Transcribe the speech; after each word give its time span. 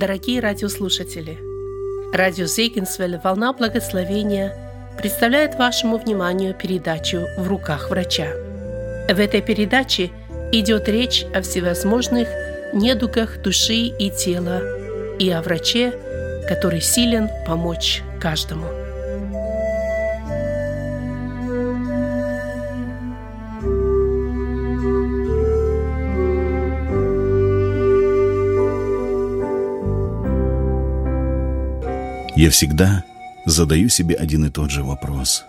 Дорогие 0.00 0.40
радиослушатели! 0.40 1.36
Радио 2.10 2.46
Зейгенсвель 2.46 3.20
«Волна 3.22 3.52
благословения» 3.52 4.56
представляет 4.96 5.56
вашему 5.56 5.98
вниманию 5.98 6.54
передачу 6.54 7.26
«В 7.36 7.46
руках 7.46 7.90
врача». 7.90 8.28
В 9.10 9.20
этой 9.20 9.42
передаче 9.42 10.10
идет 10.52 10.88
речь 10.88 11.26
о 11.34 11.42
всевозможных 11.42 12.28
недугах 12.72 13.42
души 13.42 13.88
и 13.98 14.10
тела 14.10 14.62
и 15.18 15.28
о 15.28 15.42
враче, 15.42 15.92
который 16.48 16.80
силен 16.80 17.28
помочь 17.46 18.00
каждому– 18.22 18.68
Я 32.40 32.48
всегда 32.48 33.04
задаю 33.44 33.90
себе 33.90 34.14
один 34.14 34.46
и 34.46 34.50
тот 34.50 34.70
же 34.70 34.82
вопрос. 34.82 35.44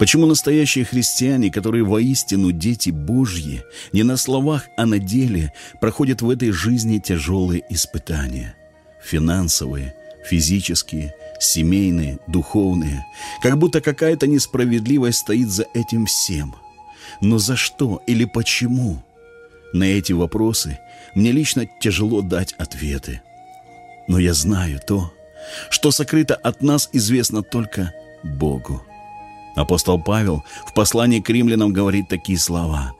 Почему 0.00 0.26
настоящие 0.26 0.84
христиане, 0.84 1.48
которые 1.48 1.84
воистину 1.84 2.50
дети 2.50 2.90
Божьи, 2.90 3.62
не 3.92 4.02
на 4.02 4.16
словах, 4.16 4.64
а 4.76 4.84
на 4.84 4.98
деле, 4.98 5.52
проходят 5.80 6.20
в 6.20 6.28
этой 6.28 6.50
жизни 6.50 6.98
тяжелые 6.98 7.62
испытания? 7.70 8.56
Финансовые, 9.00 9.94
физические, 10.28 11.14
семейные, 11.38 12.18
духовные. 12.26 13.06
Как 13.40 13.56
будто 13.56 13.80
какая-то 13.80 14.26
несправедливость 14.26 15.18
стоит 15.18 15.50
за 15.50 15.66
этим 15.72 16.06
всем. 16.06 16.56
Но 17.20 17.38
за 17.38 17.54
что 17.54 18.02
или 18.08 18.24
почему? 18.24 19.04
На 19.72 19.84
эти 19.84 20.12
вопросы 20.12 20.80
мне 21.14 21.30
лично 21.30 21.64
тяжело 21.80 22.22
дать 22.22 22.54
ответы. 22.54 23.22
Но 24.08 24.18
я 24.18 24.34
знаю 24.34 24.80
то, 24.84 25.12
что 25.70 25.90
сокрыто 25.90 26.34
от 26.34 26.62
нас, 26.62 26.88
известно 26.92 27.42
только 27.42 27.92
Богу. 28.22 28.82
Апостол 29.58 30.00
Павел 30.00 30.44
в 30.66 30.74
послании 30.74 31.20
к 31.20 31.28
римлянам 31.30 31.72
говорит 31.72 32.08
такие 32.08 32.38
слова. 32.38 32.94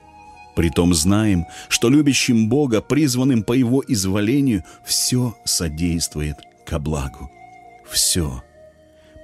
«Притом 0.57 0.93
знаем, 0.93 1.47
что 1.69 1.89
любящим 1.89 2.49
Бога, 2.49 2.81
призванным 2.81 3.45
по 3.45 3.53
Его 3.53 3.85
изволению, 3.87 4.65
все 4.85 5.37
содействует 5.45 6.37
ко 6.67 6.81
благу». 6.81 7.31
Все. 7.89 8.43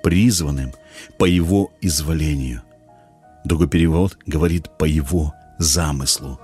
Призванным 0.03 0.73
по 1.19 1.25
Его 1.25 1.73
изволению. 1.81 2.63
Другой 3.45 3.69
перевод 3.69 4.17
говорит 4.27 4.71
«по 4.79 4.85
Его 4.85 5.35
замыслу». 5.59 6.39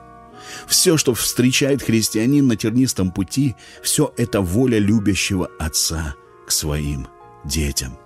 Все, 0.66 0.96
что 0.96 1.14
встречает 1.14 1.82
христианин 1.82 2.48
на 2.48 2.56
тернистом 2.56 3.12
пути, 3.12 3.54
все 3.84 4.12
это 4.16 4.40
воля 4.40 4.78
любящего 4.78 5.48
Отца– 5.60 6.14
к 6.50 6.52
своим 6.52 7.06
детям. 7.44 7.96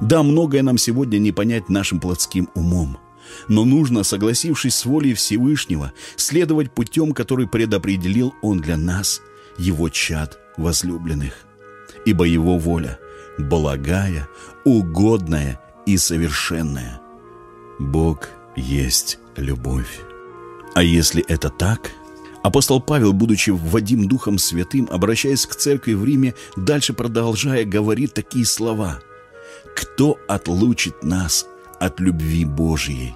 Да, 0.00 0.24
многое 0.24 0.62
нам 0.62 0.76
сегодня 0.76 1.18
не 1.18 1.30
понять 1.30 1.68
нашим 1.68 2.00
плотским 2.00 2.48
умом, 2.56 2.98
но 3.46 3.64
нужно, 3.64 4.02
согласившись 4.02 4.74
с 4.74 4.84
волей 4.84 5.14
Всевышнего, 5.14 5.92
следовать 6.16 6.72
путем, 6.72 7.12
который 7.12 7.46
предопределил 7.46 8.34
Он 8.42 8.60
для 8.60 8.76
нас, 8.76 9.22
Его 9.56 9.88
чад 9.88 10.40
возлюбленных. 10.56 11.44
Ибо 12.04 12.24
Его 12.24 12.58
воля– 12.58 12.98
благая, 13.38 14.28
угодная 14.64 15.60
и 15.86 15.96
совершенная. 15.96 17.00
Бог 17.78 18.30
есть 18.56 19.20
любовь. 19.36 20.00
А 20.74 20.82
если 20.82 21.24
это 21.28 21.50
так– 21.50 21.92
Апостол 22.42 22.80
Павел, 22.80 23.12
будучи 23.12 23.50
вводим 23.50 24.08
Духом 24.08 24.38
Святым, 24.38 24.88
обращаясь 24.90 25.44
к 25.44 25.54
церкви 25.54 25.92
в 25.92 26.04
Риме, 26.04 26.34
дальше 26.56 26.94
продолжая, 26.94 27.64
говорит 27.64 28.14
такие 28.14 28.46
слова. 28.46 29.00
«Кто 29.76 30.18
отлучит 30.26 31.02
нас 31.02 31.46
от 31.78 32.00
любви 32.00 32.44
Божьей? 32.46 33.14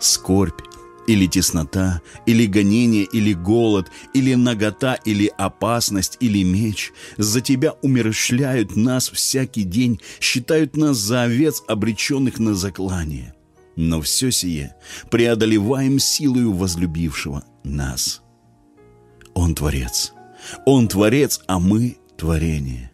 Скорбь 0.00 0.60
или 1.06 1.26
теснота, 1.26 2.02
или 2.26 2.44
гонение, 2.44 3.04
или 3.04 3.32
голод, 3.32 3.90
или 4.12 4.34
нагота, 4.34 4.94
или 5.06 5.32
опасность, 5.38 6.18
или 6.20 6.42
меч. 6.42 6.92
За 7.16 7.40
тебя 7.40 7.72
умерщвляют 7.80 8.76
нас 8.76 9.08
всякий 9.08 9.62
день, 9.62 9.98
считают 10.20 10.76
нас 10.76 10.98
за 10.98 11.22
овец, 11.22 11.62
обреченных 11.66 12.38
на 12.38 12.54
заклание. 12.54 13.34
Но 13.76 14.02
все 14.02 14.30
сие 14.30 14.74
преодолеваем 15.10 15.98
силою 15.98 16.52
возлюбившего 16.52 17.44
нас». 17.64 18.20
Он 19.38 19.54
Творец. 19.54 20.14
Он 20.66 20.88
Творец, 20.88 21.40
а 21.46 21.60
мы 21.60 21.98
творение. 22.16 22.90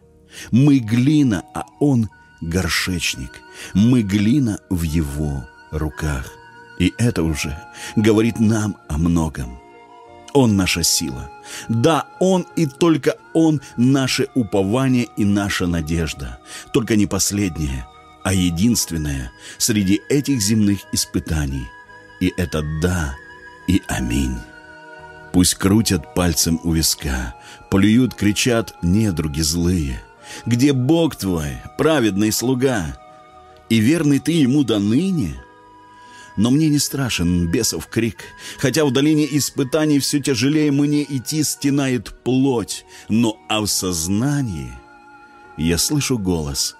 Мы 0.51 0.77
глина, 0.77 1.43
а 1.55 1.65
Он 1.79 2.07
горшечник. 2.39 3.41
Мы 3.73 4.03
глина 4.03 4.59
в 4.69 4.83
Его 4.83 5.43
руках. 5.71 6.31
И 6.77 6.93
это 6.99 7.23
уже 7.23 7.59
говорит 7.95 8.39
нам 8.39 8.77
о 8.87 8.99
многом. 8.99 9.59
Он 10.35 10.55
наша 10.55 10.83
сила. 10.83 11.31
Да, 11.67 12.05
Он 12.19 12.45
и 12.55 12.67
только 12.67 13.15
Он 13.33 13.59
наше 13.75 14.27
упование 14.35 15.07
и 15.17 15.25
наша 15.25 15.65
надежда. 15.65 16.37
Только 16.71 16.95
не 16.95 17.07
последняя, 17.07 17.87
а 18.23 18.35
единственная 18.35 19.31
среди 19.57 19.99
этих 20.09 20.41
земных 20.41 20.81
испытаний. 20.91 21.65
И 22.19 22.31
это 22.37 22.61
да 22.83 23.15
и 23.67 23.81
аминь. 23.87 24.37
Пусть 25.35 25.55
крутят 25.55 26.13
пальцем 26.13 26.61
у 26.63 26.71
виска, 26.71 27.35
плюют, 27.69 28.13
кричат 28.13 28.73
недруги 28.81 29.41
злые. 29.41 30.01
Где 30.45 30.71
Бог 30.71 31.17
твой, 31.17 31.57
праведный 31.77 32.31
слуга? 32.31 32.97
И 33.67 33.79
верный 33.79 34.19
ты 34.19 34.31
ему 34.31 34.63
до 34.63 34.79
ныне? 34.79 35.35
Но 36.37 36.51
мне 36.51 36.69
не 36.69 36.79
страшен 36.79 37.49
бесов 37.49 37.87
крик, 37.87 38.19
Хотя 38.59 38.85
в 38.85 38.93
долине 38.93 39.27
испытаний 39.29 39.99
Все 39.99 40.21
тяжелее 40.21 40.71
мне 40.71 41.03
идти 41.03 41.43
стенает 41.43 42.13
плоть, 42.23 42.85
Но 43.09 43.37
а 43.49 43.59
в 43.59 43.67
сознании 43.67 44.71
я 45.57 45.77
слышу 45.77 46.17
голос, 46.17 46.77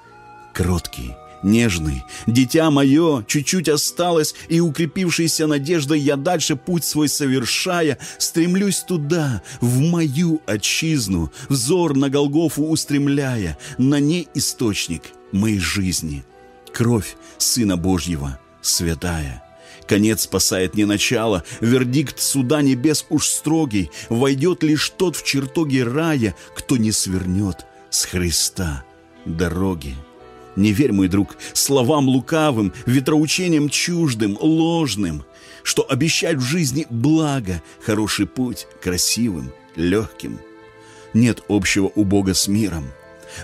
кроткий, 0.53 1.13
нежный. 1.45 2.03
Дитя 2.27 2.69
мое, 2.71 3.23
чуть-чуть 3.27 3.69
осталось, 3.69 4.35
и 4.49 4.59
укрепившейся 4.59 5.47
надеждой 5.47 5.99
я 5.99 6.17
дальше 6.17 6.55
путь 6.57 6.83
свой 6.83 7.07
совершая, 7.07 7.97
стремлюсь 8.17 8.79
туда, 8.79 9.41
в 9.61 9.79
мою 9.79 10.41
отчизну, 10.45 11.31
взор 11.47 11.95
на 11.95 12.09
Голгофу 12.09 12.63
устремляя, 12.63 13.57
на 13.77 13.99
ней 13.99 14.27
источник 14.33 15.03
моей 15.31 15.59
жизни. 15.59 16.25
Кровь 16.73 17.15
Сына 17.37 17.77
Божьего, 17.77 18.39
святая. 18.61 19.43
Конец 19.87 20.23
спасает 20.23 20.73
не 20.73 20.85
начало, 20.85 21.43
вердикт 21.61 22.19
суда 22.19 22.61
небес 22.61 23.05
уж 23.09 23.27
строгий, 23.27 23.91
войдет 24.09 24.63
лишь 24.63 24.89
тот 24.89 25.15
в 25.15 25.23
чертоге 25.23 25.83
рая, 25.83 26.35
кто 26.55 26.77
не 26.77 26.91
свернет 26.91 27.65
с 27.91 28.05
Христа 28.05 28.83
дороги. 29.25 29.95
Не 30.55 30.71
верь, 30.71 30.93
мой 30.93 31.07
друг, 31.07 31.35
словам 31.53 32.07
лукавым, 32.07 32.73
ветроучением 32.85 33.69
чуждым, 33.69 34.37
ложным, 34.39 35.25
что 35.63 35.85
обещать 35.89 36.37
в 36.37 36.41
жизни 36.41 36.87
благо, 36.89 37.61
хороший 37.81 38.25
путь, 38.25 38.67
красивым, 38.81 39.51
легким. 39.75 40.39
Нет 41.13 41.43
общего 41.49 41.91
у 41.95 42.03
Бога 42.03 42.33
с 42.33 42.47
миром. 42.47 42.85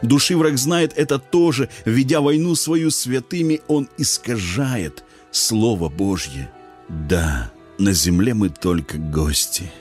Души 0.02 0.38
враг 0.38 0.58
знает 0.58 0.94
это 0.96 1.20
тоже, 1.20 1.70
ведя 1.84 2.22
войну 2.22 2.56
свою 2.56 2.92
святыми, 2.92 3.62
он 3.68 3.90
искажает 3.98 5.04
Слово 5.32 5.90
Божье. 5.90 6.50
Да, 6.88 7.52
на 7.78 7.92
земле 7.92 8.34
мы 8.34 8.50
только 8.50 8.98
гости. 8.98 9.72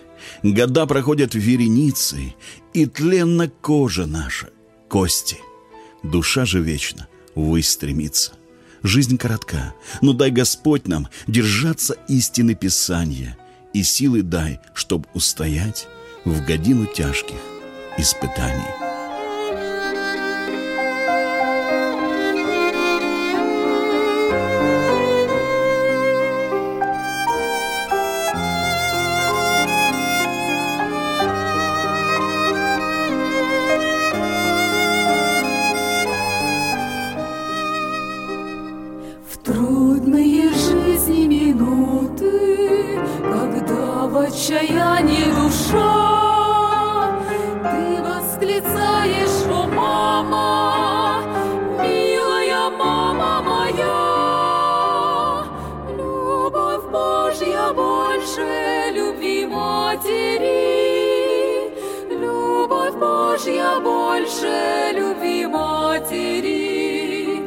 Года 0.42 0.86
проходят 0.86 1.34
вереницей, 1.34 2.36
и 2.72 2.86
тленна 2.86 3.48
кожа 3.48 4.06
наша, 4.06 4.50
кости. 4.88 5.38
Душа 6.02 6.44
же 6.44 6.60
вечна— 6.60 7.06
вы 7.34 7.62
стремиться. 7.62 8.32
Жизнь 8.82 9.18
коротка, 9.18 9.74
но 10.00 10.12
дай 10.12 10.30
Господь 10.30 10.88
нам 10.88 11.08
держаться 11.26 11.96
истины 12.08 12.54
Писания 12.54 13.36
и 13.74 13.82
силы 13.82 14.22
дай, 14.22 14.60
чтоб 14.74 15.06
устоять 15.14 15.86
в 16.24 16.44
годину 16.44 16.86
тяжких 16.86 17.36
испытаний. 17.98 18.89
отчаяние 44.40 45.28
душа, 45.34 47.12
ты 47.62 48.02
восклицаешь, 48.02 49.44
о 49.50 49.66
мама, 49.66 51.22
милая 51.82 52.70
мама 52.70 53.42
моя, 53.42 55.44
любовь 55.94 56.86
Божья 56.90 57.70
больше 57.74 58.90
любви 58.94 59.44
матери, 59.46 61.70
любовь 62.08 62.94
Божья 62.94 63.78
больше 63.80 64.92
любви 64.94 65.46
матери, 65.46 67.42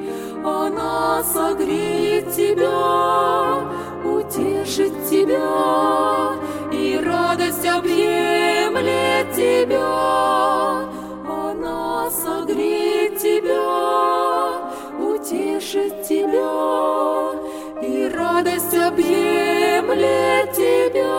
она 0.46 1.24
согреет 1.24 2.32
тебя, 2.36 3.64
утешит 4.06 4.94
тебя 5.10 6.43
радость 7.14 7.66
объемлет 7.66 9.32
тебя. 9.36 9.92
Она 11.28 12.10
согреет 12.10 13.18
тебя, 13.18 14.60
утешит 15.00 16.04
тебя, 16.08 17.34
и 17.82 18.12
радость 18.16 18.74
объемлет 18.74 20.52
тебя. 20.54 21.14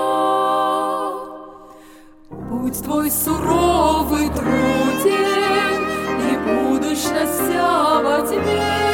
Путь 2.51 2.83
твой 2.83 3.11
суровый, 3.11 4.29
труден, 4.31 5.81
и 6.31 6.37
будущность 6.47 7.39
вся 7.41 8.01
во 8.03 8.27
тьме. 8.27 8.85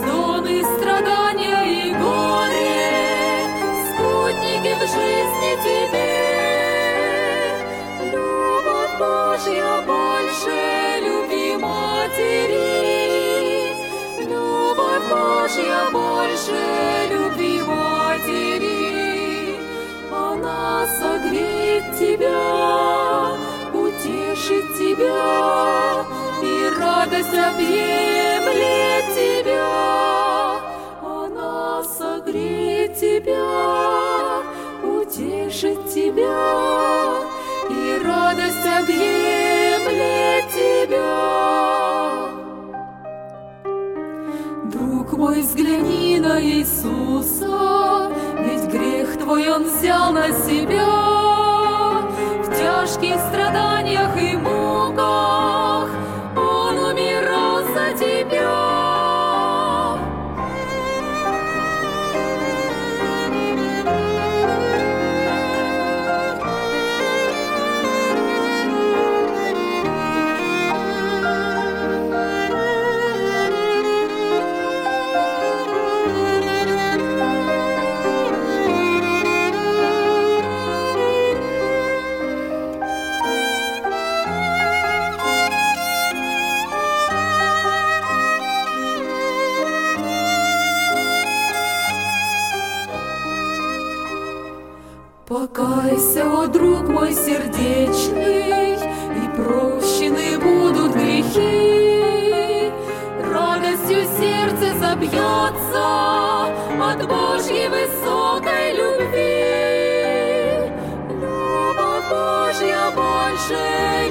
Сон 0.00 0.46
и 0.46 0.62
страдания 0.62 1.62
и 1.64 1.92
горе, 1.92 3.46
спутники 3.92 4.74
в 4.74 4.80
жизни 4.88 5.19
Божья 9.40 9.80
больше 9.86 10.58
любви 11.02 11.56
матери, 11.56 12.84
Любовь 14.18 15.06
Божья 15.08 15.88
больше 15.90 16.60
любви 17.10 17.62
матери. 17.62 18.80
Она 20.12 20.86
согреет 20.86 21.84
тебя, 21.98 23.32
утешит 23.72 24.66
тебя, 24.78 26.04
и 26.42 26.68
радость 26.78 27.34
объемлет 27.34 29.06
тебя. 29.14 30.60
Она 31.02 31.82
согреет 31.82 32.94
тебя, 32.94 34.09
утешит 35.60 35.88
тебя, 35.92 37.14
и 37.68 38.02
радость 38.04 38.66
объемлет 38.80 40.44
тебя. 40.54 41.00
Друг 44.64 45.12
мой, 45.12 45.42
взгляни 45.42 46.18
на 46.20 46.42
Иисуса, 46.42 48.10
ведь 48.38 48.72
грех 48.72 49.18
твой 49.18 49.50
Он 49.50 49.64
взял 49.64 50.12
на 50.12 50.28
себя. 50.32 50.86
В 52.42 52.48
тяжких 52.58 53.16
страданиях 53.28 54.16
и 54.16 54.36
мой 97.00 97.14
сердечный, 97.14 98.74
и 98.74 99.28
прощены 99.34 100.38
будут 100.38 100.92
грехи. 100.94 102.70
Радостью 103.32 104.04
сердце 104.18 104.74
забьется 104.78 105.86
от 106.78 107.00
Божьей 107.08 107.68
высокой 107.68 108.72
любви. 108.76 109.50
Любовь 111.22 112.06
Божья 112.10 112.82
больше 112.94 113.62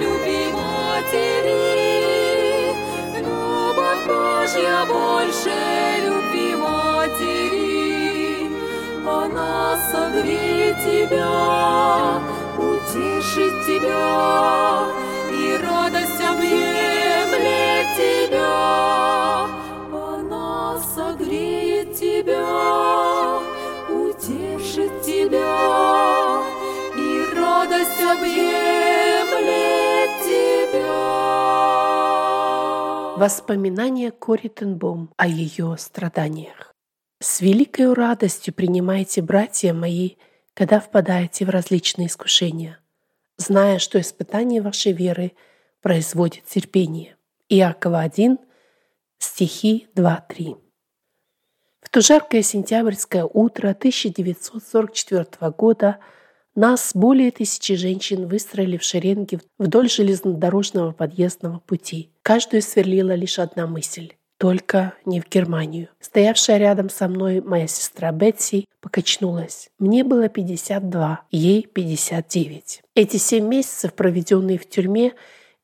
любви 0.04 0.44
матери. 0.52 1.66
Любовь 3.20 4.04
Божья 4.08 4.78
больше 4.88 5.58
любви 6.06 6.50
матери. 6.56 7.70
Она 9.08 9.78
согреет 9.92 10.78
тебя, 10.84 12.20
утешит 12.90 13.54
тебя, 13.66 14.88
и 15.32 15.58
радость 15.64 16.22
объемлет 16.22 17.88
тебя. 17.96 19.46
Она 19.94 20.80
согреет 20.96 21.94
тебя, 21.94 23.40
утешит 23.90 25.02
тебя, 25.02 26.42
и 26.98 27.26
радость 27.36 28.02
объемлет 28.02 28.50
тебя. 30.24 31.20
Воспоминания 33.18 34.12
Кори 34.12 34.48
Тенбом 34.48 35.12
о 35.18 35.28
ее 35.28 35.76
страданиях. 35.78 36.74
С 37.22 37.42
великой 37.42 37.94
радостью 37.94 38.54
принимайте, 38.54 39.22
братья 39.22 39.74
мои, 39.74 40.12
когда 40.60 40.82
впадаете 40.82 41.46
в 41.46 41.50
различные 41.50 42.08
искушения, 42.08 42.80
зная, 43.38 43.80
что 43.80 43.98
испытание 43.98 44.62
вашей 44.62 44.92
веры 44.92 45.32
производит 45.82 46.44
терпение. 46.44 47.16
Иакова 47.48 48.02
1, 48.02 48.38
стихи 49.20 49.88
2-3. 49.96 50.58
В 51.80 51.90
то 51.90 52.02
жаркое 52.02 52.42
сентябрьское 52.42 53.24
утро 53.24 53.70
1944 53.70 55.28
года 55.58 56.00
нас 56.56 56.92
более 56.94 57.32
тысячи 57.32 57.76
женщин 57.76 58.28
выстроили 58.28 58.76
в 58.76 58.84
шеренги 58.84 59.40
вдоль 59.58 59.90
железнодорожного 59.90 60.92
подъездного 60.92 61.60
пути. 61.60 62.12
Каждую 62.22 62.64
сверлила 62.64 63.16
лишь 63.16 63.40
одна 63.40 63.66
мысль 63.66 64.12
только 64.40 64.94
не 65.06 65.20
в 65.20 65.30
Германию. 65.30 65.90
Стоявшая 66.00 66.58
рядом 66.58 66.90
со 66.90 67.10
мной 67.10 67.42
моя 67.42 67.68
сестра 67.68 68.12
Бетси 68.14 68.66
покачнулась. 68.80 69.70
Мне 69.80 70.06
было 70.06 70.30
52, 70.30 71.26
ей 71.30 71.68
59. 71.68 72.82
Эти 72.96 73.18
семь 73.18 73.48
месяцев, 73.48 73.94
проведенные 73.94 74.58
в 74.58 74.68
тюрьме 74.68 75.14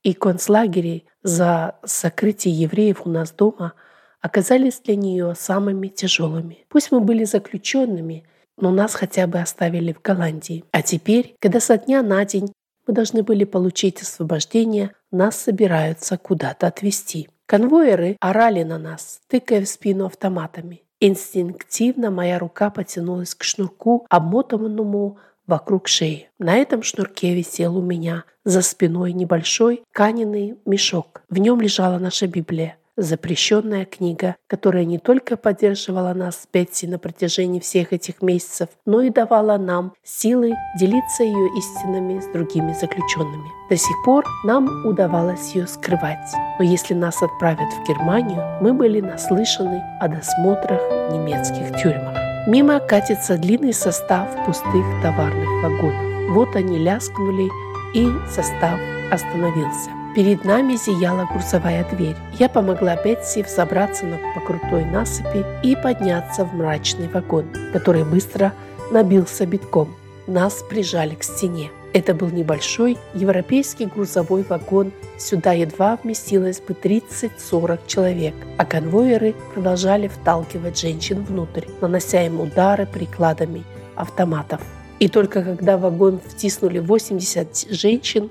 и 0.04 0.14
концлагере 0.14 1.04
за 1.24 1.78
сокрытие 1.86 2.54
евреев 2.54 3.04
у 3.06 3.10
нас 3.10 3.32
дома, 3.32 3.74
оказались 4.20 4.82
для 4.82 4.98
нее 4.98 5.36
самыми 5.38 5.88
тяжелыми. 5.88 6.66
Пусть 6.68 6.92
мы 6.92 7.00
были 7.00 7.24
заключенными, 7.24 8.28
но 8.58 8.72
нас 8.72 8.94
хотя 8.94 9.26
бы 9.26 9.40
оставили 9.40 9.94
в 9.94 10.02
Голландии. 10.02 10.66
А 10.72 10.82
теперь, 10.82 11.36
когда 11.40 11.62
со 11.62 11.78
дня 11.78 12.04
на 12.04 12.26
день 12.26 12.52
мы 12.86 12.94
должны 12.94 13.24
были 13.24 13.46
получить 13.46 14.02
освобождение, 14.02 14.92
нас 15.12 15.38
собираются 15.38 16.18
куда-то 16.18 16.68
отвезти. 16.68 17.30
Конвоиры 17.46 18.18
орали 18.20 18.64
на 18.64 18.80
нас, 18.80 19.22
тыкая 19.28 19.62
в 19.62 19.68
спину 19.68 20.06
автоматами. 20.06 20.82
Инстинктивно 21.00 22.10
моя 22.10 22.40
рука 22.40 22.70
потянулась 22.70 23.36
к 23.36 23.44
шнурку, 23.44 24.06
обмотанному 24.10 25.20
вокруг 25.46 25.88
шеи. 25.88 26.30
На 26.40 26.56
этом 26.56 26.82
шнурке 26.82 27.36
висел 27.36 27.78
у 27.78 27.82
меня 27.82 28.24
за 28.44 28.62
спиной 28.62 29.14
небольшой 29.14 29.84
тканенный 29.92 30.58
мешок. 30.66 31.22
В 31.30 31.38
нем 31.38 31.62
лежала 31.62 32.00
наша 32.00 32.28
Библия 32.28 32.78
запрещенная 32.98 33.86
книга, 33.86 34.36
которая 34.48 34.86
не 34.86 35.00
только 35.00 35.38
поддерживала 35.38 36.14
нас 36.14 36.36
с 36.36 36.48
Бетси 36.52 36.86
на 36.86 37.00
протяжении 37.00 37.60
всех 37.60 37.94
этих 37.94 38.22
месяцев, 38.22 38.70
но 38.86 39.02
и 39.02 39.10
давала 39.10 39.58
нам 39.58 39.94
силы 40.04 40.54
делиться 40.80 41.24
ее 41.24 41.50
истинами 41.58 42.20
с 42.20 42.28
другими 42.28 42.74
заключенными. 42.74 43.50
До 43.70 43.78
сих 43.78 43.96
пор 44.06 44.26
нам 44.44 44.86
удавалось 44.86 45.56
ее 45.56 45.68
скрывать. 45.68 46.34
Но 46.60 46.66
если 46.66 46.94
нас 46.94 47.22
отправят 47.22 47.72
в 47.74 47.88
Германию, 47.88 48.42
мы 48.62 48.74
были 48.74 49.02
наслышаны 49.02 49.82
о 50.00 50.08
досмотрах 50.08 50.82
в 50.82 51.14
немецких 51.14 51.82
тюрьмах. 51.82 52.18
Мимо 52.48 52.80
катится 52.80 53.38
длинный 53.38 53.74
состав 53.74 54.30
пустых 54.46 54.86
товарных 55.02 55.50
вагонов. 55.64 56.32
Вот 56.32 56.56
они 56.56 56.78
ляскнули, 56.78 57.50
и 57.96 58.12
состав 58.30 58.78
остановился. 59.10 59.95
Перед 60.16 60.46
нами 60.46 60.78
зияла 60.78 61.28
грузовая 61.30 61.86
дверь. 61.92 62.16
Я 62.40 62.48
помогла 62.48 62.96
Бетси 62.96 63.44
взобраться 63.44 64.06
на, 64.06 64.18
по 64.34 64.40
крутой 64.40 64.86
насыпи 64.86 65.44
и 65.62 65.76
подняться 65.76 66.46
в 66.46 66.56
мрачный 66.56 67.10
вагон, 67.10 67.46
который 67.74 68.06
быстро 68.06 68.54
набился 68.92 69.46
битком. 69.46 69.94
Нас 70.26 70.64
прижали 70.70 71.16
к 71.16 71.24
стене. 71.24 71.70
Это 71.92 72.14
был 72.14 72.30
небольшой 72.30 72.98
европейский 73.14 73.88
грузовой 73.88 74.44
вагон. 74.44 74.94
Сюда 75.18 75.52
едва 75.52 76.00
вместилось 76.02 76.62
бы 76.62 76.74
30-40 76.74 77.80
человек, 77.86 78.36
а 78.58 78.64
конвоиры 78.64 79.36
продолжали 79.54 80.08
вталкивать 80.08 80.80
женщин 80.80 81.26
внутрь, 81.26 81.66
нанося 81.82 82.26
им 82.26 82.40
удары 82.40 82.86
прикладами 82.86 83.66
автоматов. 83.96 84.62
И 85.00 85.10
только 85.10 85.44
когда 85.44 85.78
в 85.78 85.82
вагон 85.82 86.22
втиснули 86.26 86.80
80 86.80 87.68
женщин, 87.70 88.30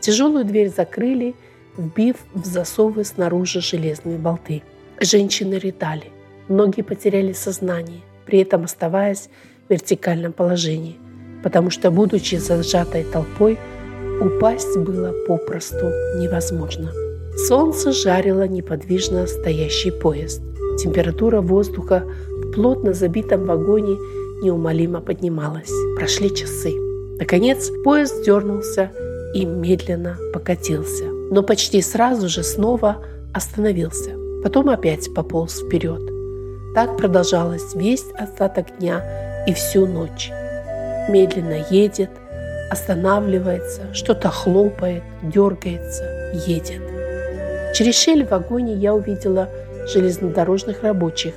тяжелую 0.00 0.44
дверь 0.44 0.70
закрыли, 0.70 1.34
вбив 1.76 2.16
в 2.34 2.44
засовы 2.44 3.04
снаружи 3.04 3.60
железные 3.60 4.18
болты. 4.18 4.62
Женщины 5.00 5.58
рыдали. 5.58 6.10
Многие 6.48 6.82
потеряли 6.82 7.32
сознание, 7.32 8.00
при 8.26 8.40
этом 8.40 8.64
оставаясь 8.64 9.28
в 9.68 9.72
вертикальном 9.72 10.32
положении, 10.32 10.96
потому 11.42 11.70
что, 11.70 11.90
будучи 11.90 12.36
зажатой 12.36 13.04
толпой, 13.04 13.58
упасть 14.20 14.76
было 14.76 15.14
попросту 15.26 15.86
невозможно. 16.16 16.90
Солнце 17.36 17.92
жарило 17.92 18.48
неподвижно 18.48 19.26
стоящий 19.26 19.92
поезд. 19.92 20.42
Температура 20.78 21.40
воздуха 21.40 22.02
в 22.28 22.52
плотно 22.52 22.92
забитом 22.92 23.46
вагоне 23.46 23.96
неумолимо 24.42 25.00
поднималась. 25.00 25.70
Прошли 25.96 26.34
часы. 26.34 26.74
Наконец 27.18 27.70
поезд 27.84 28.24
дернулся 28.24 28.90
и 29.38 29.44
медленно 29.44 30.18
покатился. 30.32 31.04
Но 31.30 31.42
почти 31.44 31.80
сразу 31.80 32.28
же 32.28 32.42
снова 32.42 32.96
остановился. 33.32 34.10
Потом 34.42 34.68
опять 34.68 35.14
пополз 35.14 35.60
вперед. 35.60 36.00
Так 36.74 36.96
продолжалось 36.96 37.74
весь 37.74 38.04
остаток 38.18 38.78
дня 38.78 39.44
и 39.46 39.52
всю 39.52 39.86
ночь. 39.86 40.30
Медленно 41.08 41.64
едет, 41.70 42.10
останавливается, 42.68 43.94
что-то 43.94 44.28
хлопает, 44.28 45.04
дергается, 45.22 46.04
едет. 46.32 46.82
Через 47.74 47.94
щель 47.94 48.24
в 48.24 48.30
вагоне 48.30 48.74
я 48.74 48.92
увидела 48.92 49.48
железнодорожных 49.86 50.82
рабочих, 50.82 51.34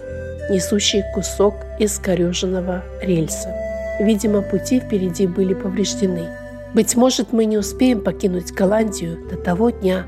несущих 0.50 1.04
кусок 1.14 1.54
искореженного 1.78 2.82
рельса. 3.02 3.54
Видимо, 4.00 4.42
пути 4.42 4.80
впереди 4.80 5.28
были 5.28 5.54
повреждены. 5.54 6.41
Быть 6.74 6.96
может, 6.96 7.34
мы 7.34 7.46
не 7.46 7.58
успеем 7.58 8.02
покинуть 8.02 8.54
Голландию 8.54 9.28
до 9.30 9.36
того 9.36 9.72
дня, 9.72 10.06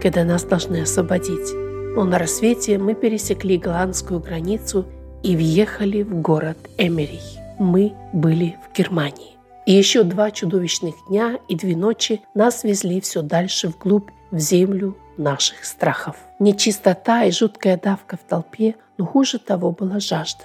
когда 0.00 0.24
нас 0.24 0.44
должны 0.44 0.82
освободить. 0.82 1.54
Но 1.94 2.04
на 2.04 2.18
рассвете 2.18 2.78
мы 2.78 2.94
пересекли 2.94 3.56
голландскую 3.56 4.20
границу 4.20 4.86
и 5.22 5.36
въехали 5.36 6.02
в 6.02 6.20
город 6.20 6.58
Эмерих. 6.76 7.22
Мы 7.58 7.94
были 8.12 8.56
в 8.66 8.76
Германии. 8.76 9.36
И 9.64 9.72
еще 9.72 10.02
два 10.02 10.30
чудовищных 10.30 10.94
дня 11.08 11.38
и 11.48 11.54
две 11.54 11.76
ночи 11.76 12.20
нас 12.34 12.64
везли 12.64 13.00
все 13.00 13.22
дальше 13.22 13.68
вглубь, 13.68 14.10
в 14.30 14.38
землю 14.38 14.96
наших 15.18 15.64
страхов. 15.64 16.16
Нечистота 16.38 17.24
и 17.24 17.30
жуткая 17.30 17.78
давка 17.78 18.16
в 18.16 18.28
толпе, 18.28 18.74
но 18.96 19.04
хуже 19.04 19.38
того 19.38 19.70
была 19.70 20.00
жажда. 20.00 20.44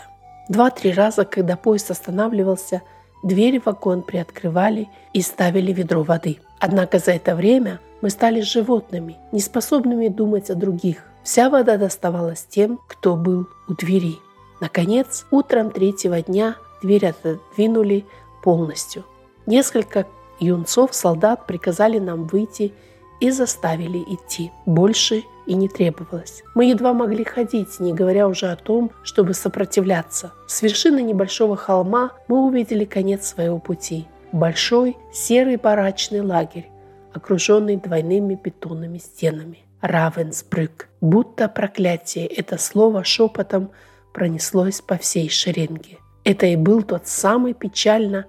Два-три 0.50 0.92
раза, 0.92 1.26
когда 1.26 1.56
поезд 1.56 1.90
останавливался, 1.90 2.82
двери 3.24 3.60
в 3.60 3.66
вагон 3.66 4.02
приоткрывали 4.02 4.90
и 5.14 5.22
ставили 5.22 5.74
ведро 5.74 6.04
воды. 6.04 6.38
Однако 6.60 7.00
за 7.00 7.12
это 7.12 7.36
время 7.36 7.80
мы 8.02 8.10
стали 8.10 8.42
животными, 8.42 9.18
неспособными 9.32 10.08
думать 10.08 10.50
о 10.50 10.56
других. 10.56 11.04
Вся 11.24 11.50
вода 11.50 11.78
доставалась 11.78 12.46
тем, 12.50 12.80
кто 12.88 13.16
был 13.16 13.48
у 13.68 13.74
двери. 13.74 14.18
Наконец, 14.62 15.26
утром 15.30 15.72
третьего 15.72 16.22
дня 16.22 16.56
дверь 16.82 17.08
отодвинули 17.08 18.06
полностью. 18.44 19.04
Несколько 19.46 20.08
юнцов-солдат 20.40 21.46
приказали 21.48 22.00
нам 22.00 22.26
выйти 22.26 22.74
и 23.20 23.32
заставили 23.32 24.00
идти. 24.00 24.52
Больше 24.66 25.24
и 25.48 25.56
не 25.56 25.68
требовалось. 25.70 26.44
Мы 26.56 26.66
едва 26.66 26.94
могли 26.94 27.24
ходить, 27.24 27.80
не 27.80 27.94
говоря 27.94 28.28
уже 28.28 28.48
о 28.48 28.56
том, 28.56 28.92
чтобы 29.04 29.34
сопротивляться. 29.34 30.32
С 30.48 30.62
вершины 30.62 31.02
небольшого 31.02 31.56
холма 31.56 32.12
мы 32.28 32.46
увидели 32.46 32.86
конец 32.86 33.28
своего 33.28 33.60
пути. 33.60 34.08
Большой 34.32 34.98
серый 35.14 35.56
барачный 35.58 36.22
лагерь, 36.22 36.70
окруженный 37.14 37.78
двойными 37.78 38.40
бетонными 38.42 38.98
стенами. 38.98 39.60
Равенсбрюк. 39.82 40.88
Будто 41.02 41.48
проклятие 41.48 42.28
это 42.28 42.58
слово 42.58 43.04
шепотом 43.04 43.72
пронеслось 44.14 44.82
по 44.82 44.98
всей 44.98 45.30
шеренге. 45.30 46.00
Это 46.24 46.46
и 46.48 46.56
был 46.56 46.84
тот 46.84 47.08
самый 47.08 47.54
печально 47.54 48.26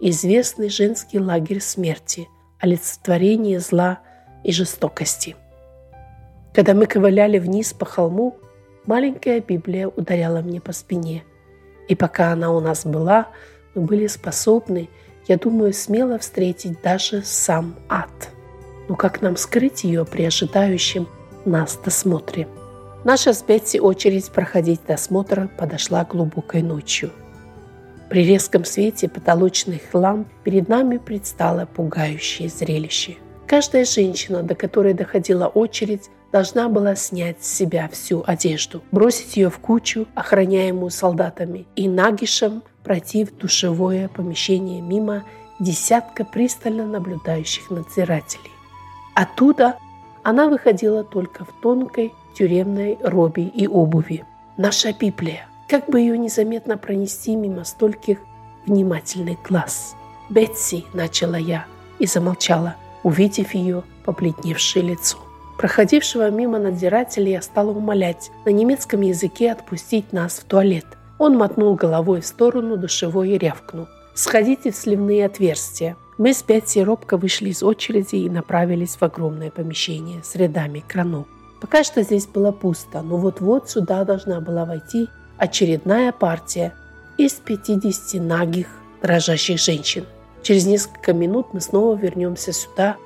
известный 0.00 0.70
женский 0.70 1.18
лагерь 1.18 1.60
смерти, 1.60 2.28
олицетворение 2.60 3.60
зла– 3.60 4.00
и 4.44 4.52
жестокости. 4.52 5.36
Когда 6.54 6.74
мы 6.74 6.86
ковыляли 6.86 7.38
вниз 7.38 7.72
по 7.72 7.86
холму, 7.86 8.36
маленькая 8.86 9.40
Библия 9.40 9.88
ударяла 9.88 10.40
мне 10.42 10.60
по 10.60 10.72
спине. 10.72 11.24
И 11.88 11.94
пока 11.94 12.32
она 12.32 12.52
у 12.52 12.60
нас 12.60 12.84
была, 12.84 13.28
мы 13.74 13.82
были 13.82 14.06
способны, 14.06 14.90
я 15.28 15.38
думаю, 15.38 15.72
смело 15.72 16.18
встретить 16.18 16.82
даже 16.82 17.22
сам 17.22 17.76
ад. 17.88 18.30
Но 18.88 18.96
как 18.96 19.22
нам 19.22 19.36
скрыть 19.36 19.84
ее 19.84 20.04
при 20.04 20.24
ожидающем 20.24 21.08
нас 21.44 21.78
досмотре? 21.82 22.48
Наша 23.04 23.32
с 23.32 23.42
Бетси 23.42 23.78
очередь 23.78 24.30
проходить 24.30 24.80
досмотр 24.86 25.48
подошла 25.58 26.04
глубокой 26.04 26.62
ночью. 26.62 27.10
При 28.10 28.26
резком 28.26 28.64
свете 28.64 29.08
потолочных 29.08 29.82
ламп 29.94 30.28
перед 30.44 30.68
нами 30.68 30.98
предстало 30.98 31.66
пугающее 31.66 32.48
зрелище– 32.48 33.16
Каждая 33.52 33.84
женщина, 33.84 34.42
до 34.42 34.54
которой 34.54 34.94
доходила 34.94 35.46
очередь, 35.46 36.08
должна 36.32 36.68
была 36.68 36.94
снять 36.94 37.42
с 37.44 37.52
себя 37.52 37.88
всю 37.88 38.24
одежду, 38.26 38.82
бросить 38.90 39.36
ее 39.36 39.50
в 39.50 39.58
кучу, 39.58 40.06
охраняемую 40.14 40.90
солдатами, 40.90 41.66
и 41.76 41.88
нагишем 41.88 42.62
пройти 42.82 43.24
в 43.24 43.36
душевое 43.36 44.08
помещение 44.08 44.80
мимо 44.80 45.24
десятка 45.60 46.24
пристально 46.24 46.86
наблюдающих 46.86 47.70
надзирателей. 47.70 48.50
Оттуда 49.14 49.76
она 50.24 50.48
выходила 50.48 51.04
только 51.04 51.44
в 51.44 51.52
тонкой 51.62 52.12
тюремной 52.34 52.98
робе 53.02 53.44
и 53.44 53.66
обуви. 53.66 54.24
Наша 54.56 54.92
Библия. 54.92 55.46
Как 55.68 55.88
бы 55.88 56.00
ее 56.00 56.18
незаметно 56.18 56.76
пронести 56.76 57.36
мимо 57.36 57.64
стольких 57.64 58.18
внимательных 58.66 59.42
глаз? 59.42 59.94
«Бетси»,— 60.28 60.84
начала 60.94 61.36
я 61.36 61.66
и 61.98 62.06
замолчала 62.06 62.76
увидев 63.02 63.54
ее 63.54 63.82
побледневшее 64.04 64.84
лицо. 64.84 65.18
Проходившего 65.58 66.30
мимо 66.30 66.58
надзирателя 66.58 67.32
я 67.32 67.42
стала 67.42 67.70
умолять 67.70 68.30
на 68.44 68.50
немецком 68.50 69.02
языке 69.02 69.52
отпустить 69.52 70.12
нас 70.12 70.38
в 70.38 70.44
туалет. 70.44 70.86
Он 71.18 71.36
мотнул 71.36 71.74
головой 71.74 72.20
в 72.20 72.26
сторону 72.26 72.76
душевой 72.76 73.30
и 73.30 73.38
рявкнул. 73.38 73.86
«Сходите 74.14 74.72
в 74.72 74.76
сливные 74.76 75.26
отверстия». 75.26 75.96
Мы 76.18 76.34
с 76.34 76.42
Бетси 76.42 76.80
робко 76.80 77.16
вышли 77.16 77.48
из 77.48 77.62
очереди 77.62 78.16
и 78.16 78.30
направились 78.30 78.96
в 78.96 79.02
огромное 79.02 79.50
помещение 79.50 80.22
с 80.22 80.34
рядами 80.36 80.84
кранов. 80.86 81.26
Пока 81.60 81.84
что 81.84 82.02
здесь 82.02 82.26
было 82.26 82.52
пусто, 82.52 83.02
но 83.02 83.16
вот-вот 83.16 83.70
сюда 83.70 84.04
должна 84.04 84.40
была 84.40 84.64
войти 84.64 85.08
очередная 85.38 86.12
партия 86.12 86.74
из 87.16 87.34
50 87.34 88.20
нагих 88.22 88.66
дрожащих 89.00 89.58
женщин. 89.58 90.06
Через 90.42 90.66
несколько 90.66 91.12
минут 91.12 91.48
мы 91.52 91.60
снова 91.60 91.96
вернемся 91.96 92.52
сюда, 92.52 92.96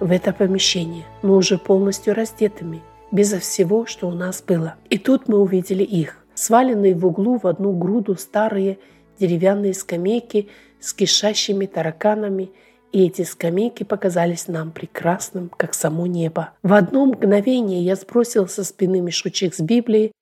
в 0.00 0.10
это 0.10 0.32
помещение, 0.32 1.04
но 1.22 1.36
уже 1.36 1.58
полностью 1.58 2.14
раздетыми, 2.14 2.82
безо 3.12 3.38
всего, 3.38 3.86
что 3.86 4.08
у 4.08 4.12
нас 4.12 4.42
было. 4.42 4.74
И 4.88 4.98
тут 4.98 5.28
мы 5.28 5.38
увидели 5.38 5.84
их, 5.84 6.16
сваленные 6.34 6.94
в 6.94 7.06
углу 7.06 7.38
в 7.38 7.46
одну 7.46 7.72
груду 7.72 8.16
старые 8.16 8.78
деревянные 9.18 9.74
скамейки 9.74 10.48
с 10.80 10.94
кишащими 10.94 11.66
тараканами, 11.66 12.50
и 12.92 13.06
эти 13.06 13.22
скамейки 13.22 13.84
показались 13.84 14.48
нам 14.48 14.72
прекрасным, 14.72 15.50
как 15.50 15.74
само 15.74 16.06
небо. 16.06 16.54
В 16.62 16.72
одно 16.72 17.06
мгновение 17.06 17.84
я 17.84 17.94
сбросил 17.94 18.48
со 18.48 18.64
спины 18.64 19.00
мешочек 19.00 19.54
с 19.54 19.60
Библией 19.60 20.12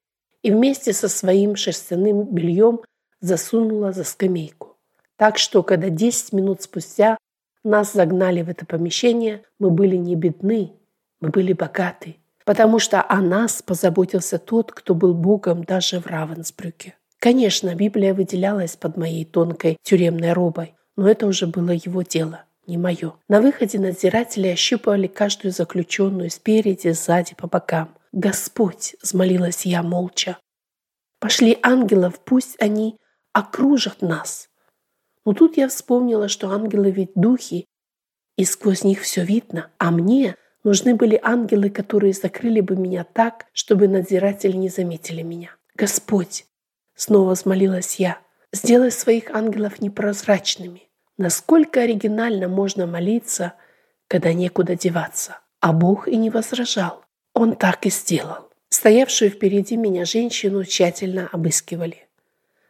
и 0.43 0.51
вместе 0.51 0.93
со 0.93 1.09
своим 1.09 1.57
шерстяным 1.57 2.25
бельем 2.25 2.81
засунула 3.21 3.93
за 3.93 4.05
скамейку. 4.05 4.77
Так 5.17 5.39
что, 5.39 5.63
когда 5.63 5.89
10 5.89 6.33
минут 6.33 6.63
спустя 6.63 7.17
нас 7.65 7.93
загнали 7.93 8.43
в 8.43 8.49
это 8.49 8.67
помещение, 8.67 9.43
мы 9.59 9.71
были 9.71 9.97
не 9.97 10.15
бедны, 10.15 10.73
мы 11.21 11.31
были 11.31 11.53
богаты, 11.53 12.17
потому 12.45 12.79
что 12.79 13.05
о 13.07 13.21
нас 13.21 13.62
позаботился 13.62 14.38
тот, 14.38 14.73
кто 14.73 14.95
был 14.95 15.15
Богом 15.15 15.65
даже 15.65 16.00
в 16.00 16.07
Равенсбрюке. 16.07 16.97
Конечно, 17.19 17.75
Библия 17.75 18.15
выделялась 18.15 18.77
под 18.77 18.97
моей 18.97 19.25
тонкой 19.25 19.77
тюремной 19.83 20.33
робой, 20.33 20.75
но 20.97 21.09
это 21.09 21.27
уже 21.27 21.47
было 21.47 21.71
его 21.71 22.03
дело, 22.03 22.45
не 22.67 22.79
мое. 22.79 23.15
На 23.29 23.41
выходе 23.41 23.79
надзиратели 23.79 24.49
ощупывали 24.49 25.09
каждую 25.09 25.53
заключенную 25.53 26.31
спереди, 26.31 26.93
сзади, 26.93 27.35
по 27.35 27.49
бокам. 27.49 27.95
«Господь!»– 28.12 28.95
взмолилась 29.03 29.67
я 29.67 29.83
молча. 29.83 30.38
«Пошли 31.21 31.59
ангелов, 31.62 32.21
пусть 32.25 32.57
они 32.61 32.97
окружат 33.33 34.00
нас!» 34.00 34.49
Но 35.29 35.35
тут 35.35 35.59
я 35.59 35.69
вспомнила, 35.69 36.27
что 36.27 36.49
ангелы 36.53 36.91
ведь 36.91 37.11
духи, 37.15 37.67
и 38.39 38.47
сквозь 38.47 38.83
них 38.83 39.03
все 39.03 39.23
видно, 39.23 39.71
а 39.77 39.91
мне 39.91 40.37
нужны 40.65 40.95
были 40.95 41.21
ангелы, 41.23 41.69
которые 41.69 42.15
закрыли 42.15 42.63
бы 42.63 42.77
меня 42.77 43.05
так, 43.05 43.45
чтобы 43.53 43.89
надзиратели 43.89 44.57
не 44.57 44.71
заметили 44.71 45.21
меня. 45.21 45.51
Господь, 45.75 46.47
снова 46.95 47.33
взмолилась 47.33 47.97
я, 47.97 48.17
сделай 48.55 48.91
своих 48.91 49.29
ангелов 49.29 49.83
непрозрачными. 49.83 50.89
Насколько 51.19 51.83
оригинально 51.83 52.49
можно 52.49 52.87
молиться, 52.87 53.53
когда 54.07 54.33
некуда 54.33 54.77
деваться. 54.77 55.41
А 55.61 55.75
Бог 55.75 56.09
и 56.09 56.17
не 56.17 56.31
возражал. 56.31 57.05
Он 57.35 57.55
так 57.55 57.85
и 57.85 57.91
сделал. 57.91 58.49
Стоявшую 58.71 59.31
впереди 59.31 59.77
меня 59.77 60.07
женщину 60.07 60.65
тщательно 60.65 61.29
обыскивали. 61.31 62.09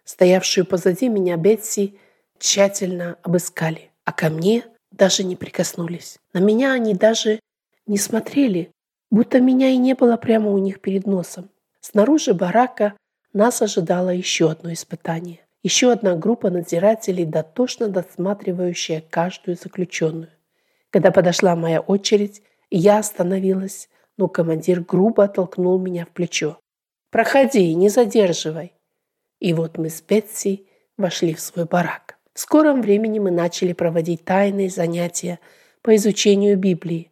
Стоявшую 0.02 0.66
позади 0.66 1.08
меня 1.08 1.36
Бетси 1.36 2.00
тщательно 2.38 3.16
обыскали, 3.22 3.90
а 4.04 4.12
ко 4.12 4.30
мне 4.30 4.64
даже 4.90 5.24
не 5.24 5.36
прикоснулись. 5.36 6.18
На 6.32 6.38
меня 6.38 6.72
они 6.72 6.94
даже 6.94 7.40
не 7.86 7.98
смотрели, 7.98 8.70
будто 9.10 9.40
меня 9.40 9.68
и 9.70 9.76
не 9.76 9.94
было 9.94 10.16
прямо 10.16 10.50
у 10.50 10.58
них 10.58 10.80
перед 10.80 11.06
носом. 11.06 11.50
Снаружи 11.80 12.34
барака 12.34 12.94
нас 13.32 13.62
ожидало 13.62 14.10
еще 14.10 14.50
одно 14.50 14.72
испытание. 14.72 15.40
Еще 15.62 15.90
одна 15.92 16.14
группа 16.14 16.50
надзирателей, 16.50 17.24
дотошно 17.24 17.88
досматривающая 17.88 19.02
каждую 19.10 19.56
заключенную. 19.56 20.30
Когда 20.90 21.10
подошла 21.10 21.56
моя 21.56 21.80
очередь, 21.80 22.42
я 22.70 22.98
остановилась, 22.98 23.88
но 24.16 24.28
командир 24.28 24.80
грубо 24.80 25.24
оттолкнул 25.24 25.78
меня 25.78 26.06
в 26.06 26.10
плечо. 26.10 26.58
«Проходи, 27.10 27.74
не 27.74 27.88
задерживай!» 27.88 28.72
И 29.40 29.52
вот 29.52 29.78
мы 29.78 29.90
с 29.90 30.00
Бетси 30.02 30.66
вошли 30.96 31.34
в 31.34 31.40
свой 31.40 31.64
барак. 31.64 32.07
В 32.38 32.40
скором 32.40 32.82
времени 32.82 33.18
мы 33.18 33.32
начали 33.32 33.72
проводить 33.72 34.24
тайные 34.24 34.70
занятия 34.70 35.40
по 35.82 35.96
изучению 35.96 36.56
Библии, 36.56 37.10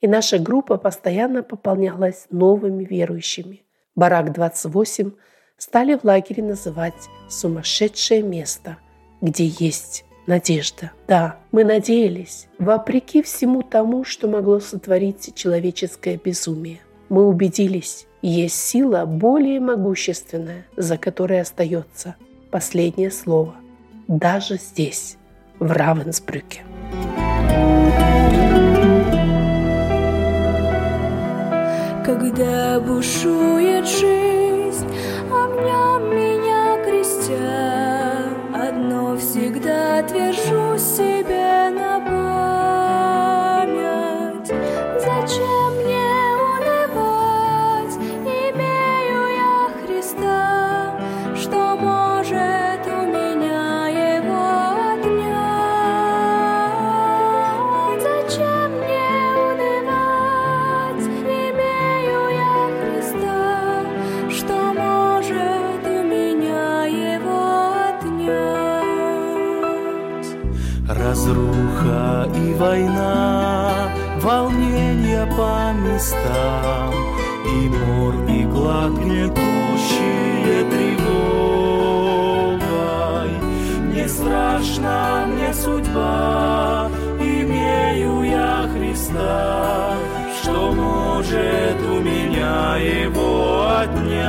и 0.00 0.06
наша 0.06 0.38
группа 0.38 0.76
постоянно 0.76 1.42
пополнялась 1.42 2.26
новыми 2.30 2.84
верующими. 2.84 3.64
Барак 3.96 4.32
28 4.32 5.10
стали 5.56 5.96
в 5.96 6.04
лагере 6.04 6.44
называть 6.44 7.08
«сумасшедшее 7.28 8.22
место», 8.22 8.76
где 9.20 9.46
есть 9.46 10.04
надежда. 10.28 10.92
Да, 11.08 11.40
мы 11.50 11.64
надеялись, 11.64 12.46
вопреки 12.60 13.20
всему 13.22 13.62
тому, 13.62 14.04
что 14.04 14.28
могло 14.28 14.60
сотворить 14.60 15.34
человеческое 15.34 16.20
безумие. 16.24 16.78
Мы 17.08 17.26
убедились, 17.26 18.06
есть 18.22 18.54
сила 18.54 19.06
более 19.06 19.58
могущественная, 19.58 20.66
за 20.76 20.98
которой 20.98 21.40
остается 21.40 22.14
последнее 22.52 23.10
слово. 23.10 23.56
Даже 24.08 24.56
здесь, 24.56 25.18
в 25.58 25.70
Равенсбрюке. 25.70 26.62
Когда 32.06 32.80
бушует 32.80 33.86
жизнь, 33.86 34.88
огнем 35.30 36.16
меня 36.16 36.82
крестя, 36.86 38.32
Одно 38.54 39.14
всегда 39.18 40.02
твержу 40.04 40.67
местам, 76.18 76.94
И 77.46 77.68
мор, 77.68 78.14
и 78.28 78.44
глад 78.44 78.92
гнетущие 78.92 80.64
тревогой. 80.70 81.10
Не 83.94 84.08
страшна 84.08 85.26
мне 85.26 85.52
судьба, 85.54 86.90
имею 87.20 88.22
я 88.22 88.68
Христа, 88.72 89.94
Что 90.42 90.72
может 90.72 91.80
у 91.82 92.00
меня 92.00 92.76
его 92.76 93.66
отнять. 93.80 94.28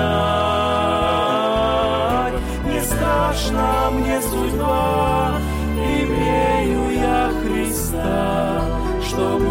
Не 2.65 2.81
страшна 2.81 3.89
мне 3.91 4.21
судьба, 4.21 5.39
имею 5.75 6.89
я 6.99 7.31
Христа, 7.43 8.61
что 9.07 9.37
может 9.39 9.48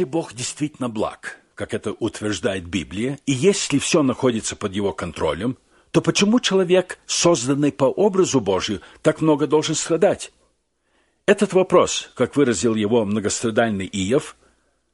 Если 0.00 0.10
Бог 0.10 0.32
действительно 0.32 0.88
благ, 0.88 1.36
как 1.54 1.74
это 1.74 1.92
утверждает 1.92 2.64
Библия, 2.64 3.18
и 3.26 3.32
если 3.32 3.76
все 3.76 4.02
находится 4.02 4.56
под 4.56 4.72
его 4.72 4.94
контролем, 4.94 5.58
то 5.90 6.00
почему 6.00 6.40
человек, 6.40 6.98
созданный 7.04 7.70
по 7.70 7.84
образу 7.84 8.40
Божию, 8.40 8.80
так 9.02 9.20
много 9.20 9.46
должен 9.46 9.74
страдать? 9.74 10.32
Этот 11.26 11.52
вопрос, 11.52 12.12
как 12.14 12.34
выразил 12.34 12.76
его 12.76 13.04
многострадальный 13.04 13.84
Иов, 13.92 14.36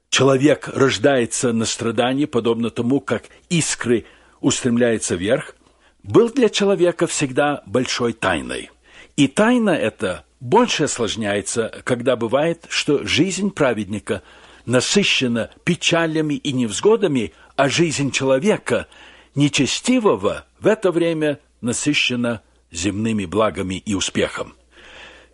человек 0.09 0.67
рождается 0.75 1.53
на 1.53 1.67
страдании, 1.67 2.25
подобно 2.25 2.71
тому, 2.71 2.99
как 2.99 3.27
искры 3.49 4.07
устремляются 4.41 5.15
вверх, 5.15 5.55
был 6.03 6.31
для 6.31 6.49
человека 6.49 7.07
всегда 7.07 7.63
большой 7.65 8.13
тайной. 8.13 8.71
И 9.15 9.29
тайна 9.29 9.71
эта 9.71 10.25
больше 10.41 10.85
осложняется, 10.85 11.81
когда 11.85 12.17
бывает, 12.17 12.67
что 12.69 13.07
жизнь 13.07 13.53
праведника 13.53 14.25
насыщена 14.67 15.51
печалями 15.65 16.35
и 16.35 16.53
невзгодами, 16.53 17.33
а 17.57 17.69
жизнь 17.69 18.11
человека, 18.11 18.87
нечестивого, 19.35 20.45
в 20.61 20.67
это 20.67 20.93
время 20.93 21.41
насыщена 21.61 22.43
земными 22.71 23.25
благами 23.25 23.77
и 23.77 23.95
успехом. 23.95 24.55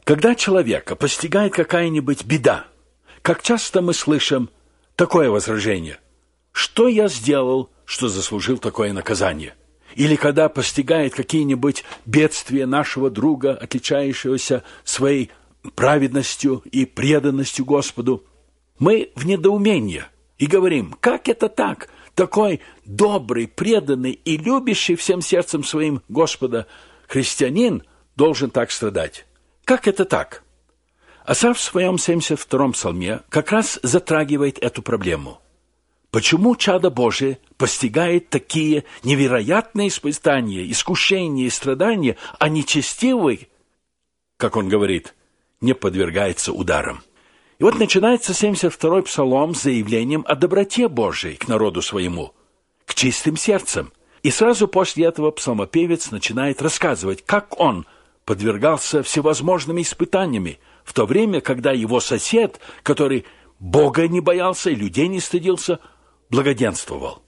Когда 0.05 0.35
человека 0.35 0.97
постигает 0.97 1.53
какая-нибудь 1.53 2.25
беда, 2.25 2.66
как 3.23 3.42
часто 3.42 3.83
мы 3.83 3.95
слышим 3.95 4.51
такое 4.97 5.31
возражение– 5.31 5.99
что 6.53 6.87
я 6.87 7.09
сделал, 7.09 7.71
что 7.85 8.09
заслужил 8.09 8.59
такое 8.59 8.92
наказание? 8.92 9.55
Или 9.97 10.16
когда 10.16 10.49
постигает 10.49 11.14
какие-нибудь 11.14 11.85
бедствия 12.07 12.66
нашего 12.66 13.11
друга, 13.11 13.55
отличающегося 13.55 14.62
своей 14.85 15.31
праведностью 15.75 16.62
и 16.71 16.85
преданностью 16.85 17.64
Господу, 17.64 18.25
мы 18.83 19.12
в 19.14 19.27
недоумении 19.27 20.03
и 20.38 20.47
говорим, 20.47 20.97
как 20.99 21.29
это 21.29 21.49
так? 21.49 21.88
Такой 22.16 22.61
добрый, 22.85 23.47
преданный 23.47 24.11
и 24.11 24.37
любящий 24.37 24.97
всем 24.97 25.23
сердцем 25.23 25.62
своим 25.62 26.03
Господа 26.09 26.66
христианин 27.07 27.85
должен 28.16 28.51
так 28.51 28.73
страдать. 28.73 29.25
Как 29.64 29.87
это 29.87 30.05
так? 30.05 30.42
Асав 31.25 31.59
в 31.59 31.61
своем 31.61 31.95
72-м 31.95 32.73
псалме 32.73 33.21
как 33.29 33.53
раз 33.53 33.79
затрагивает 33.85 34.59
эту 34.59 34.83
проблему. 34.83 35.40
Почему 36.11 36.57
чадо 36.57 36.90
Божие 36.90 37.38
постигает 37.57 38.31
такие 38.31 38.83
невероятные 39.05 39.88
испытания, 39.88 40.68
искушения 40.68 41.47
и 41.47 41.51
страдания, 41.51 42.16
а 42.40 42.49
нечестивый, 42.49 43.49
как 44.38 44.57
он 44.57 44.68
говорит, 44.68 45.14
не 45.61 45.73
подвергается 45.73 46.53
ударам? 46.53 47.05
И 47.62 47.64
вот 47.64 47.79
начинается 47.79 48.33
72-й 48.33 49.05
псалом 49.05 49.55
с 49.55 49.62
заявлением 49.62 50.25
о 50.27 50.35
доброте 50.35 50.88
Божией 50.88 51.37
к 51.37 51.46
народу 51.46 51.81
своему, 51.81 52.33
к 52.87 52.94
чистым 52.94 53.37
сердцам. 53.37 53.92
И 54.25 54.33
сразу 54.33 54.66
после 54.66 55.05
этого 55.05 55.31
псалмопевец 55.31 56.11
начинает 56.11 56.61
рассказывать, 56.61 57.25
как 57.25 57.61
он 57.61 57.87
подвергался 58.25 59.05
всевозможными 59.05 59.83
испытаниями, 59.83 60.59
в 60.83 60.92
то 60.92 61.07
время, 61.07 61.40
когда 61.40 61.70
его 61.70 62.01
сосед, 62.01 62.59
который 62.83 63.27
Бога 63.61 64.09
не 64.09 64.18
боялся 64.18 64.70
и 64.70 64.75
людей 64.75 65.07
не 65.07 65.20
стыдился, 65.20 65.79
благоденствовал. 66.31 67.22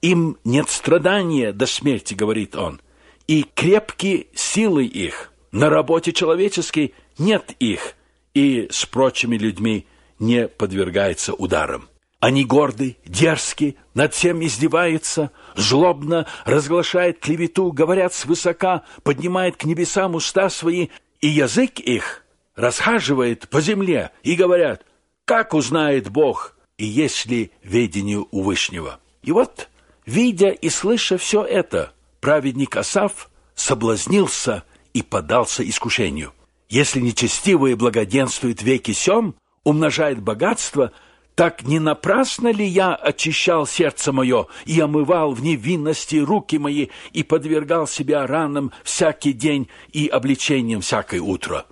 Им 0.00 0.38
нет 0.44 0.70
страдания 0.70 1.52
до 1.52 1.66
смерти, 1.66 2.14
говорит 2.14 2.56
он, 2.56 2.80
и 3.26 3.44
крепкие 3.54 4.28
силы 4.34 4.86
их. 4.86 5.30
На 5.52 5.68
работе 5.68 6.14
человеческой 6.14 6.94
нет 7.18 7.54
их, 7.58 7.96
и 8.34 8.68
с 8.70 8.84
прочими 8.84 9.36
людьми 9.36 9.86
не 10.18 10.48
подвергается 10.48 11.32
ударам. 11.32 11.88
Они 12.20 12.44
горды, 12.44 12.96
дерзки, 13.04 13.76
над 13.92 14.14
всем 14.14 14.44
издеваются, 14.44 15.30
злобно 15.56 16.26
разглашают 16.44 17.18
клевету, 17.18 17.70
говорят 17.70 18.14
свысока, 18.14 18.82
поднимают 19.02 19.56
к 19.56 19.64
небесам 19.64 20.14
уста 20.14 20.48
свои, 20.48 20.88
и 21.20 21.28
язык 21.28 21.80
их 21.80 22.24
расхаживает 22.56 23.48
по 23.50 23.60
земле, 23.60 24.10
и 24.22 24.36
говорят, 24.36 24.86
как 25.26 25.52
узнает 25.52 26.08
Бог, 26.08 26.56
и 26.78 26.86
есть 26.86 27.26
ли 27.26 27.50
ведению 27.62 28.26
у 28.30 28.42
Вышнего. 28.42 29.00
И 29.22 29.32
вот, 29.32 29.68
видя 30.06 30.48
и 30.48 30.70
слыша 30.70 31.18
все 31.18 31.42
это, 31.44 31.92
праведник 32.20 32.76
Асав 32.76 33.30
соблазнился 33.54 34.64
и 34.92 35.02
подался 35.02 35.68
искушению. 35.68 36.32
Если 36.74 36.98
нечестивые 36.98 37.76
благоденствует 37.76 38.60
веки 38.60 38.90
сем, 38.90 39.36
умножает 39.62 40.20
богатство, 40.20 40.90
так 41.36 41.62
не 41.62 41.78
напрасно 41.78 42.48
ли 42.48 42.66
я 42.66 42.96
очищал 42.96 43.64
сердце 43.64 44.10
мое 44.10 44.48
и 44.64 44.80
омывал 44.80 45.34
в 45.34 45.40
невинности 45.40 46.16
руки 46.16 46.58
мои 46.58 46.88
и 47.12 47.22
подвергал 47.22 47.86
себя 47.86 48.26
ранам 48.26 48.72
всякий 48.82 49.32
день 49.32 49.68
и 49.92 50.08
обличением 50.08 50.80
всякое 50.80 51.20
утро? 51.20 51.64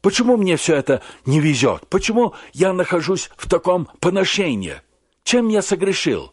Почему 0.00 0.36
мне 0.36 0.56
все 0.56 0.74
это 0.74 1.02
не 1.24 1.38
везет? 1.38 1.86
Почему 1.86 2.34
я 2.52 2.72
нахожусь 2.72 3.30
в 3.36 3.48
таком 3.48 3.86
поношении? 4.00 4.82
Чем 5.22 5.46
я 5.50 5.62
согрешил, 5.62 6.32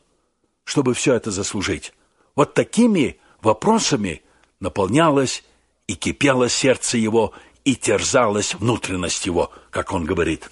чтобы 0.64 0.96
все 0.96 1.14
это 1.14 1.30
заслужить? 1.30 1.94
Вот 2.36 2.56
такими 2.56 3.20
вопросами 3.44 4.24
наполнялось 4.60 5.44
и 5.88 5.94
кипело 5.94 6.50
сердце 6.50 6.98
его, 6.98 7.34
и 7.66 7.76
терзалась 7.76 8.54
внутренность 8.54 9.26
его, 9.26 9.52
как 9.72 9.92
он 9.92 10.06
говорит. 10.06 10.50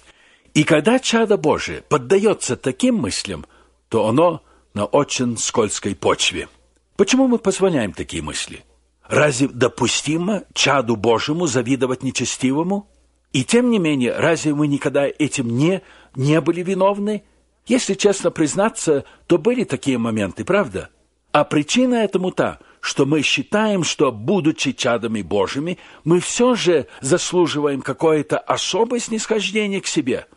И 0.52 0.64
когда 0.64 0.98
чадо 0.98 1.36
Божие 1.36 1.80
поддается 1.82 2.56
таким 2.56 2.96
мыслям, 2.96 3.46
то 3.88 4.06
оно 4.06 4.42
на 4.74 4.84
очень 4.84 5.38
скользкой 5.38 5.94
почве. 5.94 6.48
Почему 6.96 7.26
мы 7.26 7.38
позволяем 7.38 7.92
такие 7.92 8.22
мысли? 8.22 8.64
Разве 9.06 9.48
допустимо 9.48 10.44
чаду 10.52 10.96
Божьему 10.96 11.46
завидовать 11.46 12.02
нечестивому? 12.02 12.88
И 13.32 13.44
тем 13.44 13.70
не 13.70 13.78
менее, 13.78 14.16
разве 14.16 14.54
мы 14.54 14.66
никогда 14.66 15.06
этим 15.06 15.56
не, 15.56 15.82
не 16.14 16.40
были 16.40 16.62
виновны? 16.62 17.24
Если 17.66 17.94
честно 17.94 18.30
признаться, 18.30 19.04
то 19.26 19.38
были 19.38 19.64
такие 19.64 19.98
моменты, 19.98 20.44
правда? 20.44 20.90
А 21.34 21.42
причина 21.42 21.96
этому 21.96 22.30
та, 22.30 22.60
что 22.80 23.06
мы 23.06 23.22
считаем, 23.22 23.82
что, 23.82 24.12
будучи 24.12 24.70
чадами 24.70 25.20
Божьими, 25.20 25.78
мы 26.04 26.20
все 26.20 26.54
же 26.54 26.86
заслуживаем 27.00 27.82
какое-то 27.82 28.38
особое 28.38 29.00
снисхождение 29.00 29.80
к 29.80 29.88
себе, 29.88 30.28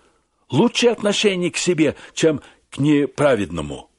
лучшее 0.50 0.94
отношение 0.94 1.52
к 1.52 1.58
себе, 1.58 1.96
чем 2.16 2.42
к 2.72 2.80
неправедному. 2.80 3.92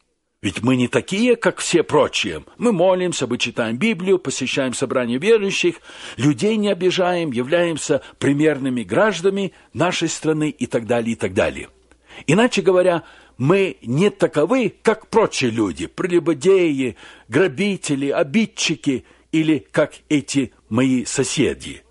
Ведь 0.43 0.65
мы 0.65 0.75
не 0.75 0.89
такие, 0.89 1.37
как 1.37 1.61
все 1.61 1.85
прочие. 1.85 2.43
Мы 2.57 2.73
молимся, 2.73 3.29
мы 3.29 3.39
читаем 3.39 3.77
Библию, 3.77 4.19
посещаем 4.19 4.75
собрания 4.75 5.19
верующих, 5.19 5.77
людей 6.17 6.57
не 6.57 6.69
обижаем, 6.69 7.31
являемся 7.31 8.03
примерными 8.19 8.83
гражданами 8.83 9.53
нашей 9.73 10.09
страны 10.09 10.51
и 10.51 10.67
так 10.67 10.89
далее, 10.89 11.13
и 11.13 11.17
так 11.17 11.33
далее. 11.33 11.69
Иначе 12.27 12.61
говоря, 12.63 13.05
мы 13.39 13.77
не 13.83 14.11
таковы, 14.11 14.75
как 14.83 15.07
прочие 15.07 15.51
люди, 15.51 15.87
прелюбодеи, 15.87 16.97
грабители, 17.29 18.11
обидчики 18.11 19.05
или 19.31 19.67
как 19.71 19.95
эти 20.09 20.53
мои 20.69 21.05
соседи. 21.05 21.83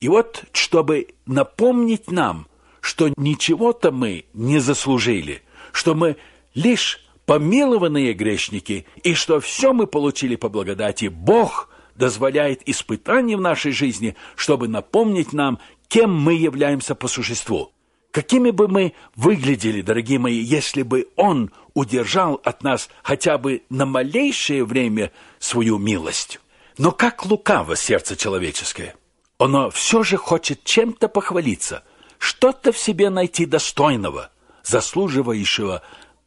И 0.00 0.08
вот, 0.08 0.44
чтобы 0.52 1.08
напомнить 1.26 2.10
нам, 2.10 2.48
что 2.80 3.10
ничего-то 3.16 3.92
мы 3.92 4.24
не 4.32 4.58
заслужили, 4.58 5.42
что 5.72 5.94
мы 5.94 6.16
лишь 6.54 7.00
помилованные 7.26 8.12
грешники, 8.12 8.86
и 9.02 9.14
что 9.14 9.40
все 9.40 9.72
мы 9.72 9.86
получили 9.86 10.36
по 10.36 10.48
благодати. 10.48 11.06
Бог 11.06 11.70
дозволяет 11.94 12.62
испытания 12.66 13.36
в 13.36 13.40
нашей 13.40 13.72
жизни, 13.72 14.16
чтобы 14.36 14.68
напомнить 14.68 15.32
нам, 15.32 15.58
кем 15.88 16.14
мы 16.14 16.34
являемся 16.34 16.94
по 16.94 17.08
существу. 17.08 17.73
Какими 18.14 18.50
бы 18.50 18.68
мы 18.68 18.94
выглядели, 19.16 19.82
дорогие 19.82 20.20
мои, 20.20 20.38
если 20.38 20.82
бы 20.82 21.08
Он 21.16 21.50
удержал 21.74 22.40
от 22.44 22.62
нас 22.62 22.88
хотя 23.02 23.38
бы 23.38 23.64
на 23.70 23.86
малейшее 23.86 24.64
время 24.64 25.10
свою 25.40 25.78
милость? 25.78 26.38
Но 26.78 26.92
как 26.92 27.26
лукаво 27.26 27.74
сердце 27.74 28.14
человеческое! 28.14 28.94
Оно 29.36 29.68
все 29.68 30.04
же 30.04 30.16
хочет 30.16 30.62
чем-то 30.62 31.08
похвалиться, 31.08 31.82
что-то 32.18 32.70
в 32.70 32.78
себе 32.78 33.10
найти 33.10 33.46
достойного, 33.46 34.30
заслуживающего 34.62 35.82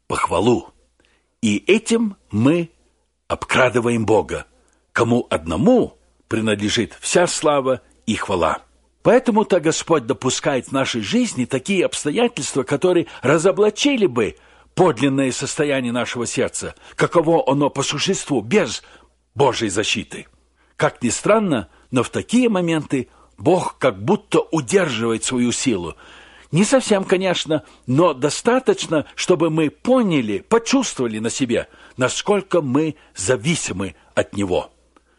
похвалу. 0.08 0.73
И 1.41 1.56
этим 1.67 2.17
мы 2.32 2.69
обкрадываем 3.30 4.06
Бога, 4.06 4.45
кому 4.91 5.26
одному 5.30 5.97
принадлежит 6.28 6.97
вся 7.00 7.28
слава 7.28 7.80
и 8.06 8.15
хвала. 8.15 8.66
Поэтому-то 9.08 9.62
Господь 9.62 10.06
допускает 10.06 10.67
в 10.67 10.72
нашей 10.74 11.00
жизни 11.00 11.46
такие 11.46 11.86
обстоятельства, 11.86 12.63
которые 12.63 13.08
разоблачили 13.22 14.06
бы 14.06 14.36
подлинное 14.76 15.32
состояние 15.32 15.93
нашего 15.93 16.26
сердца, 16.26 16.76
каково 16.98 17.50
оно 17.50 17.70
по 17.70 17.84
существу, 17.84 18.41
без 18.41 18.84
Божьей 19.34 19.70
защиты. 19.70 20.28
Как 20.76 21.02
ни 21.02 21.08
странно, 21.08 21.70
но 21.89 22.04
в 22.04 22.10
такие 22.10 22.50
моменты 22.50 23.08
Бог 23.38 23.78
как 23.78 23.98
будто 24.04 24.41
удерживает 24.41 25.24
свою 25.24 25.54
силу, 25.54 25.96
не 26.52 26.65
совсем, 26.65 27.06
конечно, 27.06 27.63
но 27.86 28.13
достаточно, 28.13 29.06
чтобы 29.15 29.50
мы 29.50 29.70
поняли, 29.70 30.39
почувствовали 30.39 31.20
на 31.20 31.30
себе, 31.30 31.70
насколько 31.96 32.62
мы 32.62 32.96
зависимы 33.15 33.96
от 34.15 34.36
Него. 34.36 34.70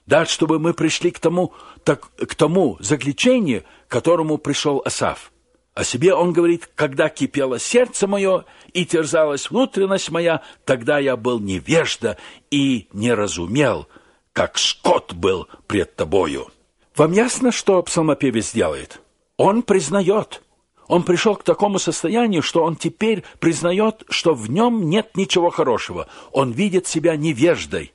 Да, 0.08 0.24
чтобы 0.24 0.58
мы 0.58 0.72
пришли 0.72 1.10
к 1.10 1.18
тому, 1.18 1.52
так, 1.84 2.08
к 2.16 2.34
тому 2.34 2.78
заключению, 2.80 3.64
к 3.86 3.90
которому 3.90 4.38
пришел 4.38 4.80
Асав. 4.82 5.30
О 5.74 5.84
себе 5.84 6.14
он 6.14 6.32
говорит, 6.32 6.70
когда 6.74 7.10
кипело 7.10 7.58
сердце 7.58 8.06
мое 8.06 8.46
и 8.72 8.86
терзалась 8.86 9.50
внутренность 9.50 10.10
моя, 10.10 10.40
тогда 10.64 10.98
я 10.98 11.14
был 11.18 11.40
невежда 11.40 12.16
и 12.50 12.88
не 12.94 13.12
разумел, 13.12 13.86
как 14.32 14.56
скот 14.56 15.12
был 15.12 15.46
пред 15.66 15.94
тобою. 15.94 16.48
Вам 16.96 17.12
ясно, 17.12 17.52
что 17.52 17.82
псалмопевец 17.82 18.54
делает? 18.54 19.02
Он 19.36 19.62
признает. 19.62 20.42
Он 20.86 21.02
пришел 21.02 21.36
к 21.36 21.42
такому 21.42 21.78
состоянию, 21.78 22.40
что 22.40 22.64
он 22.64 22.76
теперь 22.76 23.24
признает, 23.40 24.04
что 24.08 24.32
в 24.32 24.48
нем 24.48 24.88
нет 24.88 25.18
ничего 25.18 25.50
хорошего. 25.50 26.08
Он 26.32 26.50
видит 26.50 26.86
себя 26.86 27.14
невеждой, 27.14 27.92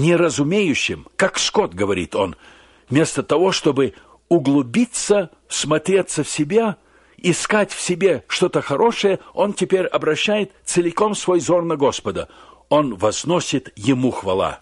неразумеющим, 0.00 1.06
как 1.16 1.38
Скотт, 1.38 1.74
говорит 1.74 2.14
он, 2.14 2.36
вместо 2.88 3.22
того, 3.22 3.52
чтобы 3.52 3.94
углубиться, 4.28 5.30
смотреться 5.48 6.24
в 6.24 6.28
себя, 6.28 6.76
искать 7.18 7.72
в 7.72 7.80
себе 7.80 8.24
что-то 8.28 8.62
хорошее, 8.62 9.18
он 9.34 9.52
теперь 9.52 9.86
обращает 9.86 10.52
целиком 10.64 11.14
свой 11.14 11.40
зор 11.40 11.64
на 11.64 11.76
Господа. 11.76 12.28
Он 12.68 12.94
возносит 12.94 13.72
Ему 13.76 14.10
хвала. 14.10 14.60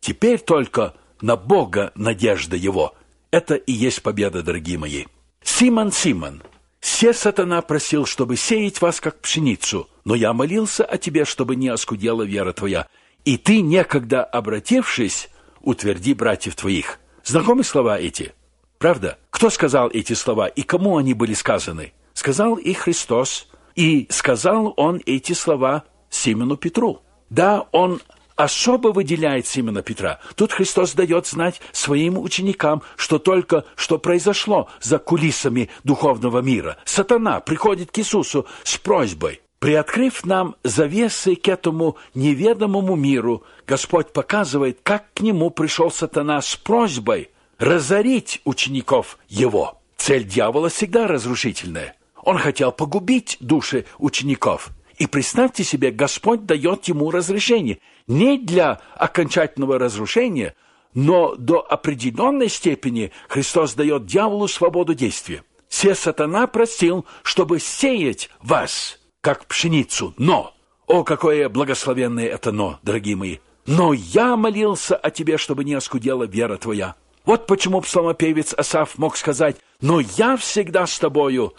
Теперь 0.00 0.38
только 0.38 0.94
на 1.20 1.36
Бога 1.36 1.92
надежда 1.94 2.56
Его. 2.56 2.94
Это 3.30 3.54
и 3.54 3.72
есть 3.72 4.02
победа, 4.02 4.42
дорогие 4.42 4.78
мои. 4.78 5.04
Симон, 5.42 5.90
Симон, 5.90 6.42
все 6.80 7.12
сатана 7.12 7.62
просил, 7.62 8.06
чтобы 8.06 8.36
сеять 8.36 8.80
вас, 8.80 9.00
как 9.00 9.20
пшеницу, 9.20 9.88
но 10.04 10.14
я 10.14 10.32
молился 10.32 10.84
о 10.84 10.98
тебе, 10.98 11.24
чтобы 11.24 11.56
не 11.56 11.68
оскудела 11.68 12.22
вера 12.22 12.52
твоя. 12.52 12.86
И 13.26 13.38
ты, 13.38 13.60
некогда 13.60 14.22
обратившись, 14.22 15.28
утверди 15.60 16.14
братьев 16.14 16.54
твоих. 16.54 17.00
Знакомы 17.24 17.64
слова 17.64 17.98
эти? 17.98 18.32
Правда? 18.78 19.18
Кто 19.30 19.50
сказал 19.50 19.90
эти 19.92 20.12
слова 20.12 20.46
и 20.46 20.62
кому 20.62 20.96
они 20.96 21.12
были 21.12 21.34
сказаны? 21.34 21.92
Сказал 22.14 22.54
и 22.54 22.72
Христос, 22.72 23.48
и 23.74 24.06
сказал 24.10 24.72
он 24.76 25.02
эти 25.06 25.32
слова 25.32 25.82
Симону 26.08 26.56
Петру. 26.56 27.02
Да, 27.28 27.66
он 27.72 28.00
особо 28.36 28.88
выделяет 28.88 29.48
Симона 29.48 29.82
Петра. 29.82 30.20
Тут 30.36 30.52
Христос 30.52 30.92
дает 30.92 31.26
знать 31.26 31.60
своим 31.72 32.18
ученикам, 32.18 32.82
что 32.96 33.18
только 33.18 33.64
что 33.74 33.98
произошло 33.98 34.68
за 34.80 35.00
кулисами 35.00 35.68
духовного 35.82 36.42
мира. 36.42 36.76
Сатана 36.84 37.40
приходит 37.40 37.90
к 37.90 37.98
Иисусу 37.98 38.46
с 38.62 38.78
просьбой. 38.78 39.40
Приоткрыв 39.58 40.24
нам 40.24 40.56
завесы 40.62 41.34
к 41.34 41.48
этому 41.48 41.96
неведомому 42.14 42.94
миру, 42.94 43.42
Господь 43.66 44.12
показывает, 44.12 44.80
как 44.82 45.12
к 45.14 45.20
нему 45.20 45.50
пришел 45.50 45.90
сатана 45.90 46.40
с 46.42 46.56
просьбой 46.56 47.30
разорить 47.58 48.42
учеников 48.44 49.18
его. 49.28 49.80
Цель 49.96 50.24
дьявола 50.24 50.68
всегда 50.68 51.06
разрушительная. 51.06 51.96
Он 52.22 52.38
хотел 52.38 52.70
погубить 52.70 53.38
души 53.40 53.86
учеников. 53.98 54.70
И 54.98 55.06
представьте 55.06 55.64
себе, 55.64 55.90
Господь 55.90 56.44
дает 56.44 56.84
ему 56.86 57.10
разрешение– 57.10 57.78
не 58.06 58.38
для 58.38 58.80
окончательного 58.94 59.78
разрушения, 59.78 60.54
но 60.94 61.34
до 61.36 61.60
определенной 61.60 62.48
степени 62.48 63.12
Христос 63.28 63.74
дает 63.74 64.06
дьяволу 64.06 64.48
свободу 64.48 64.94
действия. 64.94 65.42
Все 65.68 65.94
сатана 65.94 66.46
просил, 66.46 67.04
чтобы 67.22 67.58
сеять 67.58 68.30
вас, 68.40 68.98
как 69.26 69.46
пшеницу, 69.46 70.14
но, 70.18 70.54
о, 70.86 71.02
какое 71.02 71.48
благословенное 71.48 72.26
это 72.26 72.52
но, 72.52 72.78
дорогие 72.84 73.16
мои, 73.16 73.38
но 73.66 73.92
я 73.92 74.36
молился 74.36 74.94
о 74.94 75.10
тебе, 75.10 75.36
чтобы 75.36 75.64
не 75.64 75.74
оскудела 75.74 76.22
вера 76.22 76.56
твоя. 76.58 76.94
Вот 77.24 77.48
почему 77.48 77.80
псалмопевец 77.80 78.54
Асаф 78.54 78.98
мог 78.98 79.16
сказать, 79.16 79.56
но 79.80 79.98
я 79.98 80.36
всегда 80.36 80.86
с 80.86 80.96
тобою, 81.00 81.54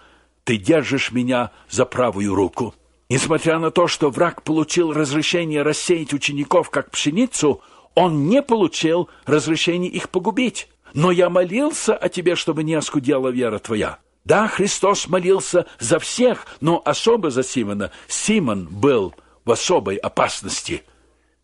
ты 0.46 0.56
держишь 0.56 1.12
меня 1.12 1.52
за 1.70 1.84
правую 1.84 2.36
руку. 2.36 2.74
Несмотря 3.10 3.60
на 3.60 3.70
то, 3.70 3.88
что 3.88 4.12
враг 4.12 4.44
получил 4.44 4.94
разрешение 4.94 5.62
рассеять 5.62 6.14
учеников 6.14 6.70
как 6.70 6.90
пшеницу, 6.92 7.60
он 7.96 8.30
не 8.30 8.42
получил 8.42 9.10
разрешения 9.26 9.90
их 9.90 10.08
погубить. 10.08 10.70
Но 10.94 11.12
я 11.12 11.30
молился 11.30 11.98
о 11.98 12.08
тебе, 12.08 12.36
чтобы 12.36 12.64
не 12.64 12.76
оскудела 12.76 13.28
вера 13.28 13.60
твоя. 13.60 14.00
Да, 14.28 14.50
Христос 14.50 15.08
молился 15.08 15.68
за 15.80 16.00
всех, 16.00 16.48
но 16.60 16.82
особо 16.84 17.30
за 17.30 17.44
Симона. 17.44 17.92
Симон 18.10 18.68
был 18.70 19.16
в 19.46 19.52
особой 19.54 19.96
опасности. 19.96 20.84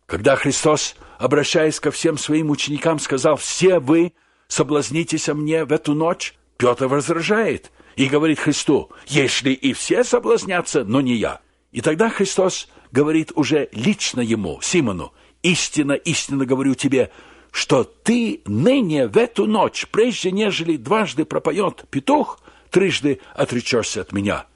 Когда 0.04 0.36
Христос, 0.36 0.94
обращаясь 1.18 1.80
ко 1.80 1.90
всем 1.90 2.18
своим 2.18 2.50
ученикам, 2.50 2.98
сказал, 2.98 3.36
«Все 3.36 3.78
вы 3.78 4.12
соблазнитесь 4.48 5.30
о 5.30 5.34
мне 5.34 5.64
в 5.64 5.72
эту 5.72 5.94
ночь», 5.94 6.34
Петр 6.58 6.86
возражает 6.86 7.72
и 7.96 8.04
говорит 8.04 8.38
Христу, 8.38 8.90
«Если 9.06 9.52
и 9.52 9.72
все 9.72 10.04
соблазнятся, 10.04 10.84
но 10.84 11.00
не 11.00 11.14
я». 11.14 11.40
И 11.72 11.80
тогда 11.80 12.10
Христос 12.10 12.68
говорит 12.92 13.32
уже 13.34 13.70
лично 13.72 14.20
ему, 14.20 14.60
Симону, 14.60 15.14
«Истинно, 15.42 15.92
истинно 15.92 16.44
говорю 16.44 16.74
тебе, 16.74 17.10
что 17.50 17.84
ты 17.84 18.42
ныне 18.44 19.06
в 19.06 19.16
эту 19.16 19.46
ночь, 19.46 19.86
прежде 19.90 20.30
нежели 20.32 20.76
дважды 20.76 21.24
пропоет 21.24 21.86
петух, 21.88 22.40
трижды 22.74 23.20
отречешься 23.34 24.00
от 24.02 24.12
меня». 24.12 24.46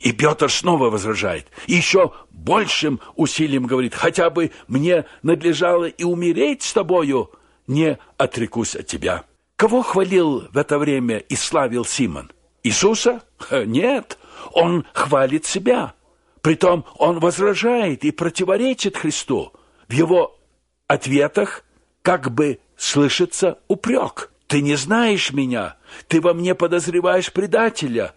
И 0.00 0.12
Петр 0.12 0.50
снова 0.50 0.90
возражает, 0.90 1.46
и 1.66 1.74
еще 1.74 2.12
большим 2.30 3.00
усилием 3.16 3.66
говорит, 3.66 3.94
«Хотя 3.94 4.30
бы 4.30 4.50
мне 4.68 5.04
надлежало 5.22 5.86
и 5.86 6.04
умереть 6.04 6.62
с 6.62 6.72
тобою, 6.72 7.30
не 7.66 7.98
отрекусь 8.16 8.76
от 8.76 8.86
тебя». 8.86 9.24
Кого 9.56 9.82
хвалил 9.82 10.48
в 10.52 10.56
это 10.58 10.78
время 10.78 11.18
и 11.18 11.36
славил 11.36 11.84
Симон? 11.84 12.30
Иисуса? 12.64 13.22
Нет, 13.50 14.18
он 14.52 14.84
хвалит 14.92 15.44
себя– 15.46 15.94
Притом 16.44 16.84
он 16.98 17.20
возражает 17.20 18.04
и 18.04 18.10
противоречит 18.10 18.98
Христу. 18.98 19.50
В 19.88 19.94
его 19.94 20.38
ответах 20.86 21.64
как 22.02 22.30
бы 22.30 22.60
слышится 22.76 23.58
упрек. 23.66 24.30
«Ты 24.54 24.62
не 24.62 24.76
знаешь 24.76 25.32
меня, 25.32 25.74
ты 26.06 26.20
во 26.20 26.32
мне 26.32 26.54
подозреваешь 26.54 27.32
предателя, 27.32 28.14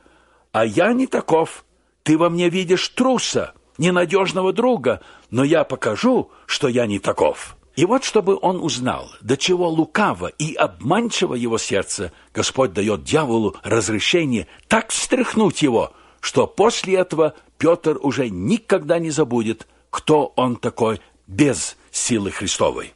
а 0.51 0.67
я 0.67 0.93
не 0.93 1.07
таков. 1.07 1.65
Ты 2.03 2.15
во 2.15 2.29
мне 2.29 2.47
видишь 2.49 2.89
труса, 2.89 3.55
ненадежного 3.79 4.53
друга, 4.53 5.01
но 5.31 5.43
я 5.43 5.63
покажу, 5.63 6.29
что 6.45 6.67
я 6.67 6.85
не 6.85 6.99
таков». 6.99 7.57
И 7.75 7.85
вот 7.85 8.03
чтобы 8.03 8.37
он 8.39 8.57
узнал, 8.63 9.09
до 9.19 9.35
чего 9.35 9.67
лукаво 9.67 10.27
и 10.27 10.53
обманчиво 10.53 11.33
его 11.33 11.57
сердце, 11.57 12.11
Господь 12.35 12.71
дает 12.71 13.03
дьяволу 13.03 13.55
разрешение 13.63 14.45
так 14.67 14.91
встряхнуть 14.91 15.63
его, 15.63 15.93
что 16.19 16.45
после 16.45 16.97
этого 16.97 17.33
Петр 17.57 17.97
уже 17.99 18.29
никогда 18.29 18.99
не 18.99 19.09
забудет, 19.09 19.65
кто 19.89 20.33
он 20.35 20.57
такой 20.57 21.01
без 21.25 21.77
силы 21.89 22.29
Христовой. 22.29 22.93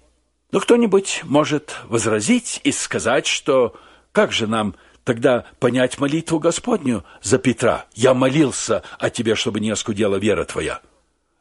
Но 0.52 0.60
кто-нибудь 0.60 1.22
может 1.24 1.78
возразить 1.88 2.60
и 2.64 2.72
сказать, 2.72 3.26
что 3.26 3.76
как 4.12 4.32
же 4.32 4.48
нам 4.48 4.76
тогда 5.04 5.46
понять 5.60 6.00
молитву 6.00 6.40
Господню 6.40 7.06
за 7.22 7.38
Петра? 7.38 7.86
Я 7.94 8.14
молился 8.14 8.84
о 9.00 9.10
тебе, 9.10 9.36
чтобы 9.36 9.60
не 9.62 9.70
оскудела 9.70 10.18
вера 10.18 10.44
твоя. 10.44 10.82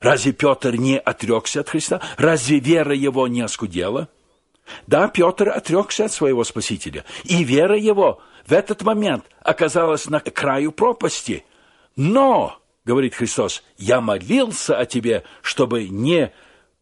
Разве 0.00 0.32
Петр 0.32 0.76
не 0.76 0.98
отрекся 0.98 1.60
от 1.60 1.68
Христа? 1.68 2.00
Разве 2.16 2.60
вера 2.60 2.94
его 2.94 3.26
не 3.28 3.42
оскудела? 3.42 4.08
Да, 4.86 5.08
Петр 5.08 5.48
отрекся 5.48 6.04
от 6.04 6.12
своего 6.12 6.44
Спасителя, 6.44 7.04
и 7.24 7.42
вера 7.42 7.76
его 7.76 8.22
в 8.46 8.52
этот 8.52 8.82
момент 8.82 9.24
оказалась 9.42 10.08
на 10.08 10.20
краю 10.20 10.70
пропасти. 10.70 11.44
Но 11.96 12.56
говорит 12.84 13.16
Христос, 13.16 13.64
я 13.76 14.00
молился 14.00 14.78
о 14.78 14.86
тебе, 14.86 15.24
чтобы 15.42 15.88
не 15.88 16.32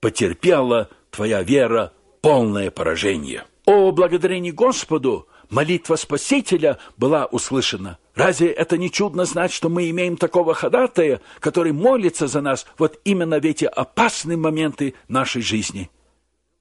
потерпела 0.00 0.90
твоя 1.10 1.42
вера 1.42 1.92
полное 2.28 2.70
поражение. 2.70 3.44
О 3.64 3.90
благодарении 3.90 4.50
Господу 4.50 5.28
молитва 5.48 5.96
Спасителя 5.96 6.76
была 6.98 7.24
услышана. 7.24 7.96
Разве 8.14 8.48
это 8.48 8.76
не 8.76 8.90
чудно 8.90 9.24
знать, 9.24 9.50
что 9.50 9.70
мы 9.70 9.88
имеем 9.88 10.18
такого 10.18 10.52
ходатая, 10.52 11.22
который 11.40 11.72
молится 11.72 12.26
за 12.26 12.42
нас 12.42 12.66
вот 12.76 13.00
именно 13.04 13.40
в 13.40 13.44
эти 13.46 13.64
опасные 13.64 14.36
моменты 14.36 14.92
нашей 15.08 15.40
жизни? 15.40 15.88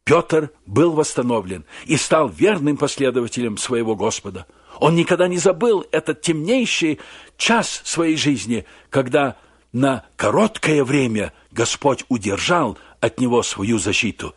Петр 0.05 0.51
был 0.65 0.93
восстановлен 0.93 1.65
и 1.85 1.97
стал 1.97 2.29
верным 2.29 2.77
последователем 2.77 3.57
своего 3.57 3.95
Господа– 3.95 4.45
он 4.79 4.93
никогда 4.95 5.27
не 5.27 5.39
забыл 5.39 5.87
этот 5.91 6.21
темнейший 6.21 6.99
час 7.35 7.81
своей 7.83 8.15
жизни, 8.15 8.63
когда 8.91 9.35
на 9.73 10.05
короткое 10.15 10.83
время 10.83 11.33
Господь 11.49 12.05
удержал 12.09 12.77
от 13.01 13.19
него 13.19 13.41
свою 13.41 13.79
защиту. 13.79 14.35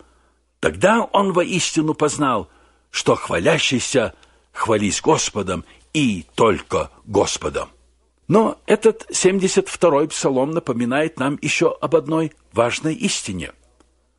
Тогда 0.61 1.03
он 1.03 1.33
воистину 1.33 1.95
познал, 1.95 2.49
что 2.91 3.15
хвалящийся 3.15 4.15
хвались 4.53 5.01
Господом 5.01 5.65
и 5.93 6.25
только 6.35 6.91
Господом. 7.05 7.71
Но 8.29 8.61
этот 8.67 9.11
72-й 9.11 10.09
псалом 10.09 10.53
напоминает 10.53 11.19
нам 11.19 11.39
еще 11.43 11.77
об 11.81 11.97
одной 11.97 12.33
важной 12.53 12.95
истине. 12.95 13.53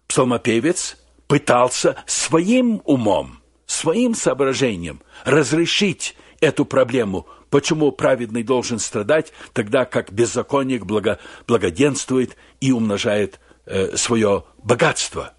Псалмопевец 0.08 0.98
пытался 1.28 2.04
своим 2.06 2.82
умом– 2.84 3.38
своим 3.72 4.16
соображением 4.16 5.02
разрешить 5.24 6.16
эту 6.42 6.66
проблему, 6.66 7.28
почему 7.50 7.92
праведный 7.92 8.44
должен 8.44 8.80
страдать, 8.80 9.32
тогда 9.54 9.86
как 9.86 10.12
беззаконник 10.12 10.86
благо, 10.86 11.20
благоденствует 11.48 12.36
и 12.60 12.72
умножает 12.72 13.40
э, 13.66 13.96
свое 13.96 14.44
богатство. 14.62 15.34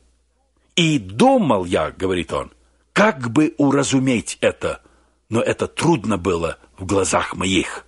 И 0.77 0.99
думал 0.99 1.65
я, 1.65 1.91
говорит 1.91 2.33
он, 2.33 2.53
как 2.93 3.31
бы 3.31 3.55
уразуметь 3.59 4.39
это, 4.41 4.81
но 5.29 5.41
это 5.41 5.67
трудно 5.67 6.19
было 6.19 6.59
в 6.79 6.87
глазах 6.87 7.35
моих. 7.35 7.85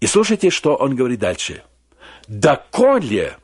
И 0.00 0.06
слушайте, 0.06 0.50
что 0.50 0.76
он 0.76 0.94
говорит 0.96 1.20
дальше. 1.20 1.62
«Доколе 2.26 3.38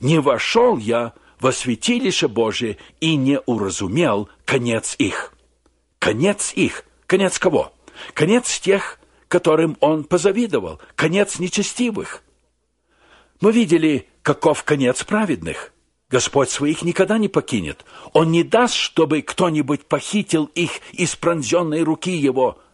не 0.00 0.20
вошел 0.20 0.76
я 0.76 1.14
во 1.40 1.50
святилище 1.52 2.28
Божие 2.28 2.76
и 3.00 3.16
не 3.16 3.40
уразумел 3.40 4.28
конец 4.44 4.94
их». 4.98 5.32
Конец 5.98 6.52
их. 6.54 6.84
Конец 7.06 7.38
кого? 7.38 7.72
Конец 8.14 8.60
тех, 8.60 8.98
которым 9.28 9.76
он 9.80 10.04
позавидовал. 10.04 10.80
Конец 10.94 11.38
нечестивых. 11.38 12.22
Мы 13.40 13.52
видели, 13.52 14.08
каков 14.22 14.64
конец 14.64 15.04
праведных. 15.04 15.72
Господь 16.10 16.50
своих 16.50 16.82
никогда 16.82 17.18
не 17.18 17.28
покинет. 17.28 17.84
Он 18.12 18.30
не 18.30 18.42
даст, 18.42 18.74
чтобы 18.74 19.22
кто-нибудь 19.22 19.86
похитил 19.86 20.46
их 20.54 20.80
из 20.92 21.14
пронзенной 21.16 21.82
руки 21.82 22.10
его– 22.10 22.58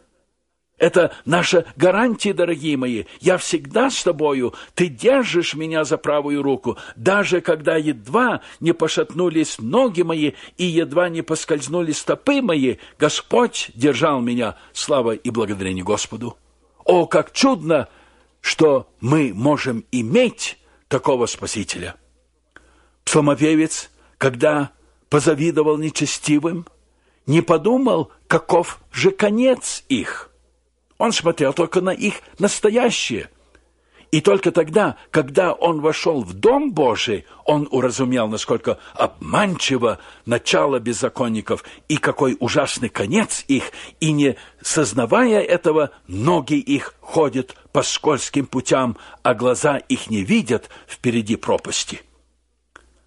это 0.78 1.12
наша 1.24 1.66
гарантия, 1.76 2.32
дорогие 2.32 2.76
мои. 2.76 3.04
Я 3.20 3.38
всегда 3.38 3.90
с 3.90 4.02
тобою. 4.02 4.54
Ты 4.74 4.88
держишь 4.88 5.54
меня 5.54 5.84
за 5.84 5.98
правую 5.98 6.42
руку, 6.42 6.76
даже 6.96 7.40
когда 7.40 7.76
едва 7.76 8.40
не 8.60 8.72
пошатнулись 8.72 9.58
ноги 9.58 10.02
мои 10.02 10.32
и 10.58 10.64
едва 10.64 11.08
не 11.08 11.22
поскользнули 11.22 11.92
стопы 11.92 12.42
мои. 12.42 12.76
Господь 12.98 13.70
держал 13.74 14.20
меня. 14.20 14.56
Слава 14.72 15.12
и 15.12 15.30
благодарение 15.30 15.84
Господу. 15.84 16.36
О, 16.84 17.06
как 17.06 17.32
чудно, 17.32 17.88
что 18.40 18.88
мы 19.00 19.32
можем 19.32 19.84
иметь 19.92 20.58
такого 20.88 21.26
Спасителя. 21.26 21.94
Псалмопевец, 23.04 23.90
когда 24.18 24.70
позавидовал 25.08 25.78
нечестивым, 25.78 26.66
не 27.26 27.40
подумал, 27.40 28.10
каков 28.26 28.80
же 28.92 29.10
конец 29.10 29.84
их– 29.88 30.30
он 30.98 31.12
смотрел 31.12 31.52
только 31.52 31.80
на 31.80 31.90
их 31.90 32.14
настоящее. 32.38 33.28
И 34.10 34.20
только 34.20 34.52
тогда, 34.52 34.96
когда 35.10 35.52
он 35.52 35.80
вошел 35.80 36.22
в 36.22 36.34
Дом 36.34 36.72
Божий, 36.72 37.24
он 37.44 37.66
уразумел, 37.72 38.28
насколько 38.28 38.78
обманчиво 38.94 39.98
начало 40.24 40.78
беззаконников 40.78 41.64
и 41.88 41.96
какой 41.96 42.36
ужасный 42.38 42.88
конец 42.88 43.44
их, 43.48 43.72
и 43.98 44.12
не 44.12 44.36
сознавая 44.62 45.40
этого, 45.40 45.90
ноги 46.06 46.54
их 46.54 46.94
ходят 47.00 47.56
по 47.72 47.82
скользким 47.82 48.46
путям, 48.46 48.96
а 49.24 49.34
глаза 49.34 49.78
их 49.78 50.08
не 50.08 50.22
видят 50.22 50.68
впереди 50.86 51.34
пропасти. 51.34 52.00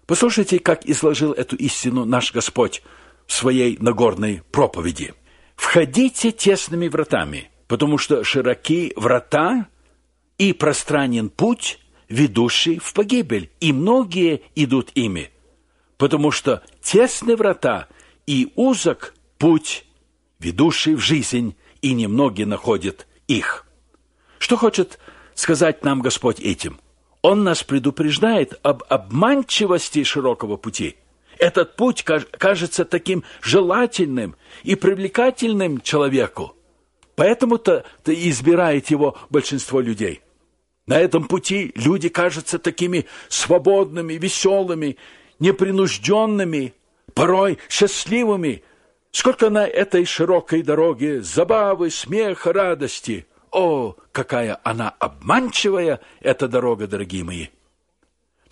Послушайте, 0.08 0.58
как 0.58 0.84
изложил 0.86 1.32
эту 1.32 1.54
истину 1.54 2.04
наш 2.04 2.32
Господь 2.32 2.82
в 3.28 3.32
своей 3.32 3.76
Нагорной 3.78 4.42
проповеди. 4.50 5.14
«Входите 5.54 6.32
тесными 6.32 6.88
вратами» 6.88 7.50
потому 7.68 7.98
что 7.98 8.24
широки 8.24 8.92
врата 8.96 9.68
и 10.38 10.52
пространен 10.52 11.28
путь, 11.28 11.78
ведущий 12.08 12.78
в 12.78 12.94
погибель, 12.94 13.50
и 13.60 13.72
многие 13.72 14.42
идут 14.56 14.90
ими, 14.94 15.30
потому 15.98 16.30
что 16.30 16.62
тесны 16.80 17.36
врата 17.36 17.86
и 18.26 18.50
узок 18.56 19.14
путь, 19.36 19.84
ведущий 20.38 20.94
в 20.94 21.00
жизнь, 21.00 21.54
и 21.82 21.92
немногие 21.92 22.46
находят 22.46 23.06
их. 23.28 23.66
Что 24.38 24.56
хочет 24.56 24.98
сказать 25.34 25.84
нам 25.84 26.00
Господь 26.00 26.40
этим? 26.40 26.80
Он 27.22 27.44
нас 27.44 27.62
предупреждает 27.62 28.58
об 28.62 28.84
обманчивости 28.88 30.04
широкого 30.04 30.56
пути. 30.56 30.96
Этот 31.38 31.76
путь 31.76 32.02
кажется 32.04 32.84
таким 32.84 33.24
желательным 33.40 34.36
и 34.62 34.74
привлекательным 34.74 35.80
человеку– 35.80 36.54
Поэтому-то 37.18 37.84
избирает 38.06 38.92
его 38.92 39.16
большинство 39.28 39.80
людей. 39.80 40.20
На 40.86 41.00
этом 41.00 41.26
пути 41.26 41.72
люди 41.74 42.08
кажутся 42.08 42.60
такими 42.60 43.06
свободными, 43.28 44.12
веселыми, 44.12 44.96
непринужденными, 45.40 46.74
порой 47.14 47.58
счастливыми. 47.68 48.62
Сколько 49.10 49.50
на 49.50 49.66
этой 49.66 50.04
широкой 50.04 50.62
дороге 50.62 51.20
забавы, 51.20 51.90
смеха, 51.90 52.52
радости. 52.52 53.26
О, 53.50 53.94
какая 54.12 54.58
она 54.62 54.90
обманчивая, 54.90 56.00
эта 56.20 56.48
дорога, 56.48 56.86
дорогие 56.86 57.24
мои! 57.24 57.46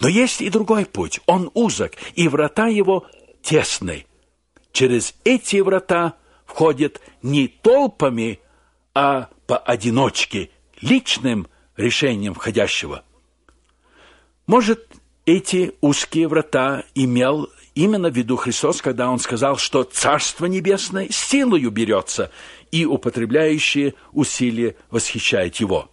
Но 0.00 0.09
есть 0.09 0.40
и 0.40 0.50
другой 0.50 0.85
путь. 0.85 1.20
Он 1.26 1.50
узок, 1.54 1.92
и 2.14 2.28
врата 2.28 2.66
его 2.66 3.06
тесны. 3.42 4.06
Через 4.72 5.14
эти 5.24 5.61
врата 5.61 6.14
входят 6.44 7.00
не 7.22 7.48
толпами, 7.48 8.40
а 8.94 9.28
поодиночке, 9.46 10.50
личным 10.80 11.46
решением 11.76 12.35
входящего. 12.35 13.04
Может, 14.46 14.87
эти 15.24 15.74
узкие 15.80 16.28
врата 16.28 16.85
имел 16.94 17.50
именно 17.74 18.11
в 18.11 18.16
виду 18.16 18.37
Христос, 18.37 18.80
когда 18.80 19.11
Он 19.11 19.18
сказал, 19.18 19.56
что 19.56 19.82
Царство 19.85 20.46
Небесное 20.46 21.09
силою 21.11 21.70
берется, 21.70 22.30
и 22.70 22.85
употребляющие 22.85 23.94
усилия 24.12 24.76
восхищает 24.90 25.57
Его. 25.57 25.90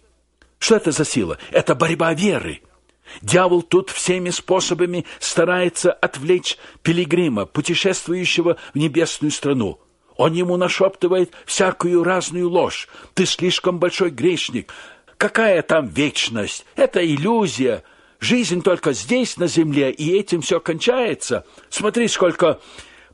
Что 0.58 0.76
это 0.76 0.92
за 0.92 1.04
сила? 1.04 1.38
Это 1.50 1.74
борьба 1.74 2.14
веры. 2.14 2.62
Дьявол 3.20 3.62
тут 3.62 3.90
всеми 3.90 4.30
способами 4.30 5.04
старается 5.20 5.92
отвлечь 5.92 6.56
пилигрима, 6.82 7.44
путешествующего 7.44 8.56
в 8.72 8.78
небесную 8.78 9.30
страну– 9.30 9.80
он 10.16 10.32
ему 10.34 10.56
нашептывает 10.56 11.32
всякую 11.44 12.04
разную 12.04 12.48
ложь. 12.48 12.88
Ты 13.14 13.26
слишком 13.26 13.78
большой 13.78 14.10
грешник. 14.10 14.72
Какая 15.16 15.62
там 15.62 15.86
вечность? 15.86 16.64
Это 16.76 17.04
иллюзия. 17.04 17.82
Жизнь 18.20 18.62
только 18.62 18.92
здесь, 18.92 19.36
на 19.36 19.48
земле, 19.48 19.90
и 19.90 20.16
этим 20.16 20.40
все 20.40 20.60
кончается. 20.60 21.44
Смотри, 21.68 22.08
сколько 22.08 22.60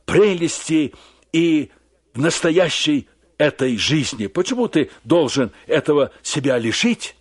прелести 0.05 0.94
и 1.33 1.70
в 2.14 2.20
настоящей 2.20 3.09
этой 3.40 3.76
жизни. 3.76 4.26
Почему 4.29 4.68
ты 4.68 4.90
должен 5.03 5.50
этого 5.66 6.12
себя 6.22 6.59
лишить? 6.59 7.16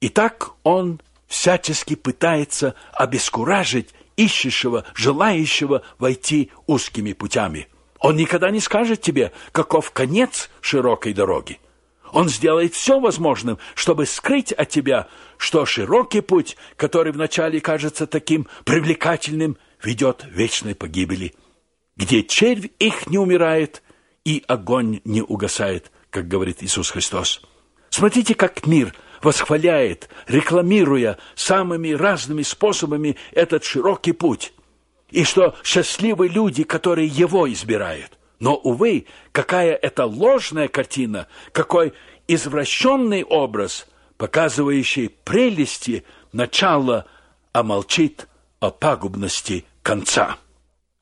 И 0.00 0.08
так 0.08 0.52
он 0.62 1.00
всячески 1.26 1.94
пытается 1.94 2.74
обескуражить 2.92 3.88
ищущего, 4.16 4.84
желающего 4.94 5.82
войти 5.98 6.50
узкими 6.66 7.12
путями– 7.12 7.68
он 8.04 8.16
никогда 8.16 8.50
не 8.50 8.60
скажет 8.60 9.00
тебе, 9.00 9.32
каков 9.50 9.90
конец 9.90 10.50
широкой 10.60 11.14
дороги. 11.14 11.58
Он 12.12 12.28
сделает 12.28 12.74
все 12.74 13.00
возможным, 13.00 13.58
чтобы 13.74 14.04
скрыть 14.04 14.52
от 14.52 14.68
тебя, 14.68 15.08
что 15.38 15.64
широкий 15.64 16.20
путь, 16.20 16.58
который 16.76 17.12
вначале 17.12 17.62
кажется 17.62 18.06
таким 18.06 18.46
привлекательным, 18.66 19.56
ведет 19.82 20.26
вечной 20.28 20.74
погибели, 20.74 21.34
где 21.96 22.22
червь 22.22 22.66
их 22.78 23.06
не 23.06 23.16
умирает 23.16 23.82
и 24.24 24.42
огонь 24.46 25.00
не 25.04 25.22
угасает, 25.22 25.90
как 26.10 26.28
говорит 26.28 26.62
Иисус 26.62 26.90
Христос. 26.90 27.42
Смотрите, 27.90 28.34
как 28.34 28.66
мир 28.66 28.94
восхваляет, 29.22 30.08
рекламируя 30.26 31.18
самыми 31.34 31.92
разными 31.92 32.42
способами 32.42 33.16
этот 33.32 33.64
широкий 33.64 34.12
путь 34.12 34.52
и 35.10 35.24
что 35.24 35.54
счастливы 35.62 36.28
люди, 36.28 36.64
которые 36.64 37.06
его 37.06 37.50
избирают. 37.52 38.18
Но, 38.40 38.56
увы, 38.56 39.06
какая 39.32 39.74
это 39.74 40.06
ложная 40.06 40.68
картина, 40.68 41.28
какой 41.52 41.94
извращенный 42.26 43.22
образ, 43.22 43.86
показывающий 44.16 45.08
прелести 45.08 46.04
начала, 46.32 47.06
а 47.52 47.62
молчит 47.62 48.26
о 48.58 48.70
пагубности 48.70 49.64
конца. 49.82 50.36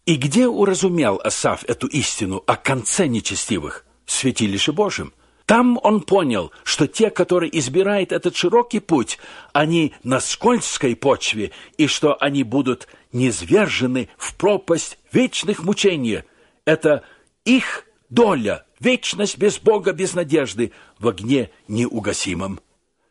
И 0.04 0.16
где 0.16 0.48
уразумел 0.48 1.20
Асав 1.22 1.64
эту 1.64 1.86
истину 1.86 2.42
о 2.46 2.56
конце 2.56 3.06
нечестивых? 3.06 3.84
В 4.04 4.12
святилище 4.12 4.72
Божьем– 4.72 5.12
там 5.46 5.78
он 5.82 6.00
понял, 6.00 6.52
что 6.64 6.86
те, 6.86 7.10
которые 7.10 7.56
избирают 7.58 8.12
этот 8.12 8.36
широкий 8.36 8.80
путь, 8.80 9.18
они 9.52 9.92
на 10.02 10.20
скользкой 10.20 10.96
почве, 10.96 11.50
и 11.76 11.86
что 11.86 12.16
они 12.20 12.42
будут 12.42 12.88
низвержены 13.12 14.08
в 14.16 14.34
пропасть 14.36 14.98
вечных 15.12 15.62
мучений. 15.64 16.22
Это 16.64 17.04
их 17.44 17.84
доля, 18.08 18.64
вечность 18.78 19.36
без 19.36 19.58
Бога, 19.58 19.92
без 19.92 20.14
надежды, 20.14 20.72
в 20.98 21.08
огне 21.08 21.50
неугасимом. 21.68 22.60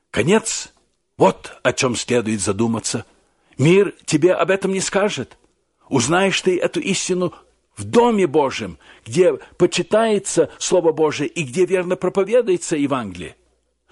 Конец– 0.09 0.73
вот 1.17 1.59
о 1.61 1.73
чем 1.73 1.95
следует 1.95 2.41
задуматься. 2.41 3.05
Мир 3.57 3.93
тебе 4.05 4.33
об 4.33 4.49
этом 4.49 4.71
не 4.71 4.79
скажет. 4.79 5.37
Узнаешь 5.91 6.39
ты 6.39 6.57
эту 6.57 6.79
истину 6.79 7.33
в 7.75 7.83
Доме 7.83 8.25
Божьем, 8.25 8.77
где 9.05 9.33
почитается 9.57 10.49
Слово 10.57 10.93
Божие 10.93 11.27
и 11.27 11.43
где 11.43 11.65
верно 11.65 11.97
проповедуется 11.97 12.77
Евангелие. 12.77 13.35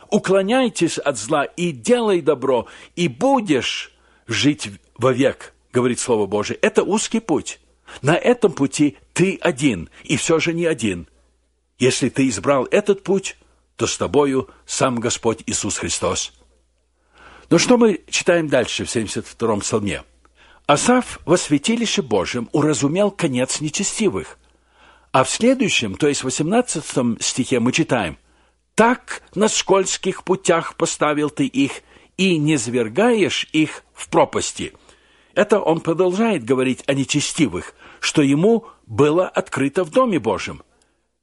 Уклоняйтесь 0.10 0.98
от 0.98 1.18
зла 1.18 1.44
и 1.44 1.72
делай 1.72 2.22
добро, 2.22 2.68
и 2.96 3.10
будешь 3.10 3.92
жить 4.28 4.70
вовек, 4.98 5.54
говорит 5.74 6.00
Слово 6.00 6.26
Божие. 6.26 6.58
Это 6.62 6.84
узкий 6.84 7.20
путь. 7.20 7.60
На 8.02 8.16
этом 8.16 8.54
пути 8.54 8.96
ты 9.12 9.38
один, 9.42 9.90
и 10.06 10.16
все 10.16 10.40
же 10.40 10.54
не 10.54 10.66
один. 10.68 11.06
Если 11.80 12.08
ты 12.08 12.30
избрал 12.30 12.66
этот 12.72 13.04
путь, 13.04 13.36
то 13.76 13.88
с 13.88 13.98
тобою 13.98 14.50
сам 14.66 15.02
Господь 15.02 15.44
Иисус 15.48 15.78
Христос. 15.78 16.32
Но 17.50 17.58
что 17.58 17.78
мы 17.78 18.00
читаем 18.10 18.48
дальше 18.48 18.86
в 18.86 18.96
72-м 18.96 19.60
псалме? 19.60 20.04
Асаф 20.70 21.20
во 21.26 21.36
святилище 21.36 22.04
Божьем 22.04 22.48
уразумел 22.52 23.10
конец 23.10 23.60
нечестивых. 23.60 24.38
А 25.12 25.24
в 25.24 25.30
следующем, 25.32 25.96
то 25.96 26.08
есть 26.08 26.22
в 26.22 26.26
18 26.26 27.20
стихе 27.24 27.60
мы 27.60 27.72
читаем 27.72 28.20
«Так 28.76 29.24
на 29.34 29.48
скользких 29.48 30.24
путях 30.24 30.76
поставил 30.76 31.32
ты 31.32 31.48
их, 31.48 31.82
и 32.18 32.38
не 32.38 32.56
звергаешь 32.58 33.50
их 33.52 33.84
в 33.96 34.10
пропасти». 34.10 34.74
Это 35.34 35.60
он 35.60 35.82
продолжает 35.82 36.44
говорить 36.44 36.84
о 36.86 36.94
нечестивых, 36.94 37.74
что 38.00 38.22
ему 38.22 38.68
было 38.86 39.28
открыто 39.28 39.84
в 39.84 39.90
Доме 39.90 40.20
Божьем. 40.20 40.62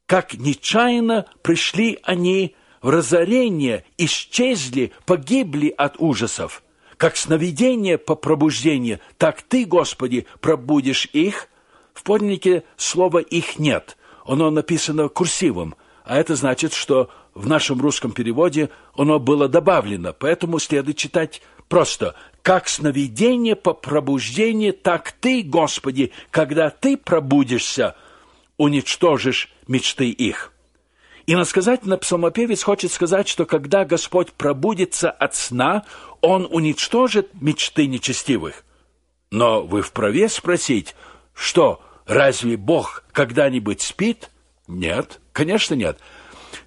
Как 0.07 0.35
нечаянно 0.35 1.25
пришли 1.43 2.01
они 2.03 2.57
в 2.83 2.89
разорение, 2.89 3.85
исчезли, 3.97 4.91
погибли 5.05 5.69
от 5.69 6.01
ужасов. 6.01 6.65
Как 6.97 7.17
сновидение 7.17 7.99
по 7.99 8.15
пробуждению, 8.15 9.01
так 9.19 9.43
ты, 9.43 9.67
Господи, 9.67 10.27
пробудишь 10.41 11.09
их. 11.13 11.49
В 11.93 12.03
подлиннике 12.03 12.65
слова 12.77 13.19
«их» 13.19 13.59
нет. 13.59 13.97
Оно 14.25 14.51
написано 14.51 15.09
курсивом, 15.09 15.77
а 16.05 16.19
это 16.19 16.37
значит, 16.37 16.73
что 16.73 17.11
в 17.35 17.47
нашем 17.47 17.81
русском 17.81 18.13
переводе 18.13 18.71
оно 18.97 19.19
было 19.19 19.49
добавлено, 19.49 20.15
поэтому 20.19 20.59
следует 20.59 20.97
читать 20.97 21.43
просто 21.69 22.15
«как 22.43 22.69
сновидение 22.69 23.57
по 23.57 23.75
пробуждению, 23.75 24.73
так 24.73 25.13
ты, 25.13 25.43
Господи, 25.43 26.13
когда 26.31 26.71
ты 26.71 26.97
пробудишься, 26.97 27.95
уничтожишь 28.57 29.53
мечты 29.69 30.11
их». 30.11 30.53
И 31.27 31.35
насказательно 31.35 31.99
псалмопевец 31.99 32.63
хочет 32.63 32.93
сказать, 32.93 33.27
что 33.27 33.47
когда 33.47 33.85
Господь 33.85 34.33
пробудится 34.33 35.11
от 35.11 35.35
сна, 35.35 35.85
Он 36.21 36.47
уничтожит 36.49 37.31
мечты 37.41 37.89
нечестивых. 37.89 38.65
Но 39.33 39.63
вы 39.63 39.83
вправе 39.83 40.29
спросить, 40.29 40.95
что, 41.35 41.83
разве 42.07 42.57
Бог 42.57 43.05
когда-нибудь 43.13 43.83
спит? 43.83 44.31
Нет, 44.69 45.21
конечно 45.33 45.75
нет. 45.75 45.99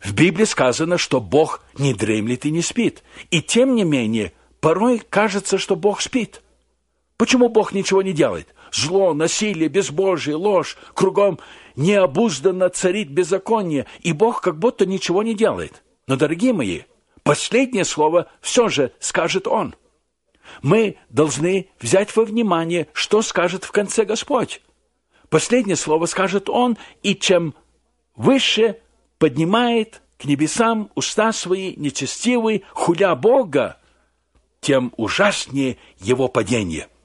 В 0.01 0.13
Библии 0.13 0.45
сказано, 0.45 0.97
что 0.97 1.21
Бог 1.21 1.63
не 1.77 1.93
дремлет 1.93 2.45
и 2.45 2.51
не 2.51 2.61
спит. 2.61 3.01
И 3.31 3.41
тем 3.41 3.75
не 3.75 3.85
менее, 3.85 4.33
порой 4.59 4.99
кажется, 4.99 5.57
что 5.57 5.77
Бог 5.77 6.01
спит. 6.01 6.41
Почему 7.15 7.47
Бог 7.47 7.71
ничего 7.73 8.01
не 8.01 8.11
делает? 8.11 8.53
Зло, 8.71 9.13
насилие, 9.13 9.69
безбожие, 9.69 10.35
ложь, 10.35 10.77
кругом 10.93 11.39
необузданно 11.75 12.69
царит 12.69 13.09
беззаконие, 13.09 13.85
и 14.01 14.11
Бог 14.13 14.41
как 14.41 14.59
будто 14.59 14.85
ничего 14.85 15.23
не 15.23 15.33
делает. 15.33 15.83
Но, 16.07 16.15
дорогие 16.15 16.53
мои, 16.53 16.81
последнее 17.23 17.85
слово 17.85 18.27
все 18.41 18.69
же 18.69 18.91
скажет 18.99 19.47
Он. 19.47 19.75
Мы 20.61 20.97
должны 21.09 21.69
взять 21.79 22.15
во 22.15 22.25
внимание, 22.25 22.87
что 22.93 23.21
скажет 23.21 23.63
в 23.63 23.71
конце 23.71 24.03
Господь. 24.03 24.61
Последнее 25.29 25.75
слово 25.75 26.05
скажет 26.05 26.49
Он, 26.49 26.77
и 27.03 27.15
чем 27.15 27.53
выше 28.15 28.79
поднимает 29.19 30.01
к 30.17 30.25
небесам 30.25 30.91
уста 30.95 31.31
свои 31.31 31.75
нечестивые, 31.75 32.63
хуля 32.73 33.15
Бога, 33.15 33.77
тем 34.59 34.91
ужаснее 34.97 35.77
его 35.99 36.27
падение– 36.27 36.87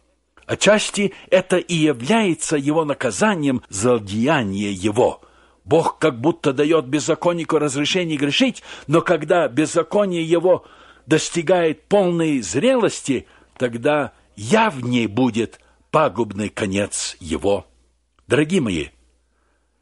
Отчасти 0.47 1.15
это 1.31 1.57
и 1.57 1.75
является 1.75 2.57
его 2.57 2.85
наказанием 2.85 3.63
за 3.69 3.99
деяние 3.99 4.73
его. 4.73 5.23
Бог 5.65 5.99
как 5.99 6.21
будто 6.21 6.53
дает 6.53 6.87
беззаконнику 6.87 7.59
разрешение 7.59 8.19
грешить, 8.19 8.63
но 8.87 9.01
когда 9.01 9.49
беззаконие 9.49 10.23
его 10.23 10.67
достигает 11.07 11.85
полной 11.85 12.41
зрелости, 12.41 13.27
тогда 13.57 14.13
явней 14.37 15.07
будет 15.07 15.61
пагубный 15.91 16.51
конец 16.51 17.17
его. 17.21 17.67
Дорогие 18.27 18.61
мои, 18.61 18.89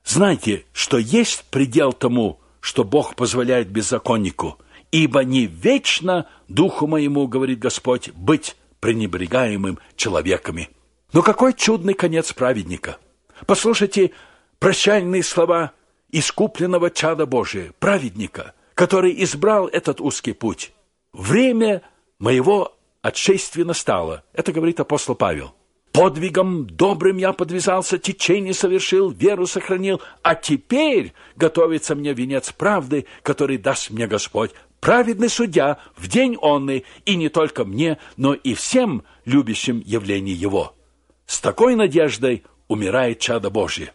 знайте, 0.04 0.64
что 0.72 0.98
есть 0.98 1.44
предел 1.50 1.92
тому, 1.92 2.40
что 2.60 2.84
Бог 2.84 3.16
позволяет 3.16 3.68
беззаконнику, 3.70 4.58
ибо 4.92 5.24
не 5.24 5.46
вечно 5.46 6.28
духу 6.46 6.86
моему, 6.86 7.26
говорит 7.26 7.58
Господь, 7.58 8.10
быть 8.10 8.56
пренебрегаемым 8.82 9.78
человеками. 9.96 10.68
Но 11.12 11.22
какой 11.22 11.54
чудный 11.54 11.94
конец 11.94 12.32
праведника! 12.32 12.98
Послушайте 13.46 14.10
прощальные 14.58 15.22
слова 15.22 15.72
искупленного 16.10 16.90
чада 16.90 17.24
Божия, 17.24 17.72
праведника, 17.78 18.54
который 18.74 19.22
избрал 19.22 19.68
этот 19.68 20.00
узкий 20.00 20.32
путь. 20.32 20.72
«Время 21.12 21.82
моего 22.18 22.76
отшествия 23.02 23.64
настало», 23.64 24.24
это 24.32 24.52
говорит 24.52 24.80
апостол 24.80 25.14
Павел. 25.14 25.54
«Подвигом 25.92 26.66
добрым 26.66 27.18
я 27.18 27.32
подвязался, 27.32 27.98
течение 27.98 28.54
совершил, 28.54 29.10
веру 29.10 29.46
сохранил, 29.46 30.00
а 30.22 30.34
теперь 30.34 31.12
готовится 31.36 31.94
мне 31.94 32.14
венец 32.14 32.50
правды, 32.50 33.06
который 33.22 33.58
даст 33.58 33.90
мне 33.90 34.08
Господь, 34.08 34.52
праведный 34.82 35.28
судья 35.28 35.78
в 35.96 36.08
день 36.08 36.36
онный, 36.42 36.84
и 37.06 37.14
не 37.14 37.28
только 37.28 37.64
мне, 37.64 37.98
но 38.16 38.34
и 38.34 38.52
всем 38.52 39.04
любящим 39.24 39.80
явление 39.86 40.34
его. 40.34 40.74
С 41.24 41.40
такой 41.40 41.76
надеждой 41.76 42.42
умирает 42.66 43.20
чадо 43.20 43.48
Божье. 43.48 43.92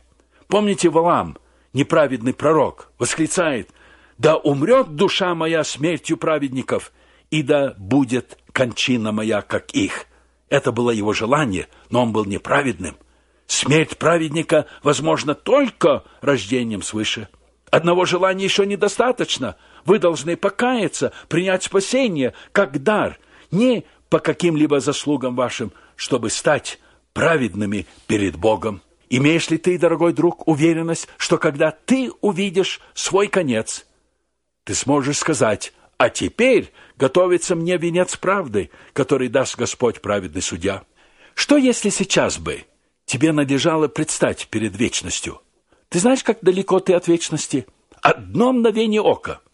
Помните 0.47 0.89
Валам, 0.89 1.37
неправедный 1.73 2.33
пророк, 2.33 2.91
восклицает, 2.97 3.69
«Да 4.17 4.37
умрет 4.37 4.95
душа 4.95 5.35
моя 5.35 5.63
смертью 5.65 6.15
праведников, 6.15 6.93
и 7.29 7.43
да 7.43 7.75
будет 7.77 8.39
кончина 8.53 9.11
моя, 9.11 9.41
как 9.41 9.71
их». 9.71 10.05
Это 10.49 10.71
было 10.71 10.89
его 10.89 11.11
желание, 11.11 11.67
но 11.89 12.01
он 12.01 12.13
был 12.13 12.23
неправедным. 12.23 12.95
Смерть 13.45 13.97
праведника 13.97 14.65
возможна 14.83 15.35
только 15.35 16.05
рождением 16.21 16.81
свыше. 16.81 17.27
Одного 17.69 18.05
желания 18.05 18.45
еще 18.45 18.65
недостаточно– 18.65 19.57
вы 19.87 19.99
должны 19.99 20.35
покаяться, 20.35 21.13
принять 21.29 21.63
спасение 21.63 22.33
как 22.51 22.83
дар, 22.83 23.17
не 23.51 23.85
по 24.09 24.19
каким-либо 24.19 24.81
заслугам 24.81 25.35
вашим, 25.35 25.71
чтобы 25.95 26.29
стать 26.29 26.79
праведными 27.13 27.87
перед 28.05 28.35
Богом. 28.35 28.81
Имеешь 29.09 29.49
ли 29.49 29.57
ты, 29.57 29.79
дорогой 29.79 30.11
друг, 30.11 30.45
уверенность, 30.45 31.07
что 31.17 31.37
когда 31.37 31.71
ты 31.71 32.11
увидишь 32.19 32.81
свой 32.93 33.27
конец, 33.27 33.87
ты 34.65 34.75
сможешь 34.75 35.17
сказать, 35.17 35.73
а 35.97 36.09
теперь 36.09 36.73
готовится 36.97 37.55
мне 37.55 37.77
венец 37.77 38.17
правды, 38.17 38.69
который 38.91 39.29
даст 39.29 39.57
Господь 39.57 40.01
праведный 40.01 40.41
судья. 40.41 40.83
Что 41.33 41.55
если 41.55 41.89
сейчас 41.89 42.37
бы 42.37 42.65
тебе 43.05 43.31
надлежало 43.31 43.87
предстать 43.87 44.49
перед 44.49 44.75
вечностью? 44.75 45.41
Ты 45.87 45.99
знаешь, 45.99 46.23
как 46.23 46.39
далеко 46.41 46.81
ты 46.81 46.93
от 46.93 47.07
вечности? 47.07 47.65
Одно 48.01 48.51
мгновение 48.51 49.01
ока– 49.01 49.39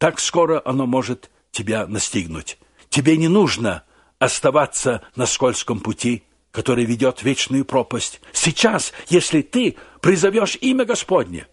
так 0.00 0.18
скоро 0.18 0.62
оно 0.64 0.86
может 0.86 1.30
тебя 1.50 1.86
настигнуть. 1.86 2.58
Тебе 2.88 3.18
не 3.18 3.28
нужно 3.28 3.84
оставаться 4.18 5.02
на 5.14 5.26
скользком 5.26 5.78
пути, 5.78 6.22
который 6.52 6.86
ведет 6.86 7.18
в 7.18 7.24
вечную 7.24 7.66
пропасть. 7.66 8.22
Сейчас, 8.32 8.94
если 9.10 9.42
ты 9.42 9.76
призовешь 10.00 10.56
имя 10.62 10.86
Господне, 10.86 11.48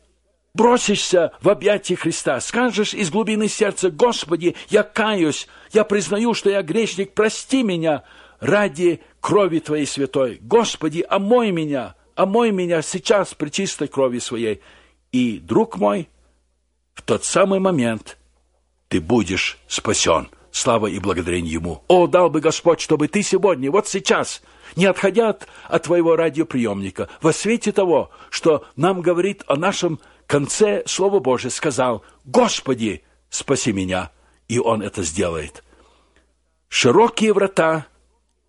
бросишься 0.54 1.34
в 1.42 1.50
объятия 1.50 1.98
Христа, 1.98 2.40
скажешь 2.40 2.94
из 2.94 3.10
глубины 3.10 3.50
сердца, 3.50 3.92
«Господи, 3.92 4.56
я 4.70 4.84
каюсь, 4.84 5.50
я 5.74 5.84
признаю, 5.84 6.34
что 6.34 6.50
я 6.50 6.62
грешник, 6.62 7.14
прости 7.14 7.64
меня 7.64 8.04
ради 8.40 9.02
крови 9.20 9.60
Твоей 9.60 9.86
святой. 9.86 10.40
Господи, 10.42 11.06
омой 11.10 11.52
меня, 11.52 11.96
омой 12.16 12.52
меня 12.52 12.82
сейчас 12.82 13.34
при 13.34 13.50
чистой 13.50 13.90
крови 13.90 14.20
Своей». 14.20 14.62
И, 15.12 15.38
друг 15.40 15.78
мой, 15.78 16.08
в 16.94 17.02
тот 17.02 17.26
самый 17.26 17.60
момент 17.60 18.18
ты 18.88 19.00
будешь 19.00 19.58
спасен. 19.68 20.30
Слава 20.52 20.88
и 20.88 20.98
благодарение 21.00 21.54
Ему. 21.54 21.84
О, 21.88 22.08
дал 22.08 22.30
бы 22.30 22.42
Господь, 22.42 22.80
чтобы 22.80 23.08
ты 23.08 23.22
сегодня, 23.22 23.70
вот 23.70 23.88
сейчас, 23.88 24.42
не 24.76 24.86
отходя 24.86 25.30
от, 25.30 25.48
от 25.68 25.84
твоего 25.84 26.16
радиоприемника, 26.16 27.10
во 27.22 27.32
свете 27.32 27.72
того, 27.72 28.10
что 28.32 28.66
нам 28.76 29.02
говорит 29.02 29.44
о 29.48 29.56
нашем 29.56 30.00
конце 30.26 30.84
Слово 30.88 31.20
Божие, 31.20 31.52
сказал, 31.52 32.04
«Господи, 32.26 33.04
спаси 33.30 33.72
меня!» 33.72 34.12
И 34.48 34.60
Он 34.60 34.82
это 34.82 35.04
сделает. 35.04 35.64
Широкие 36.70 37.34
врата 37.34 37.86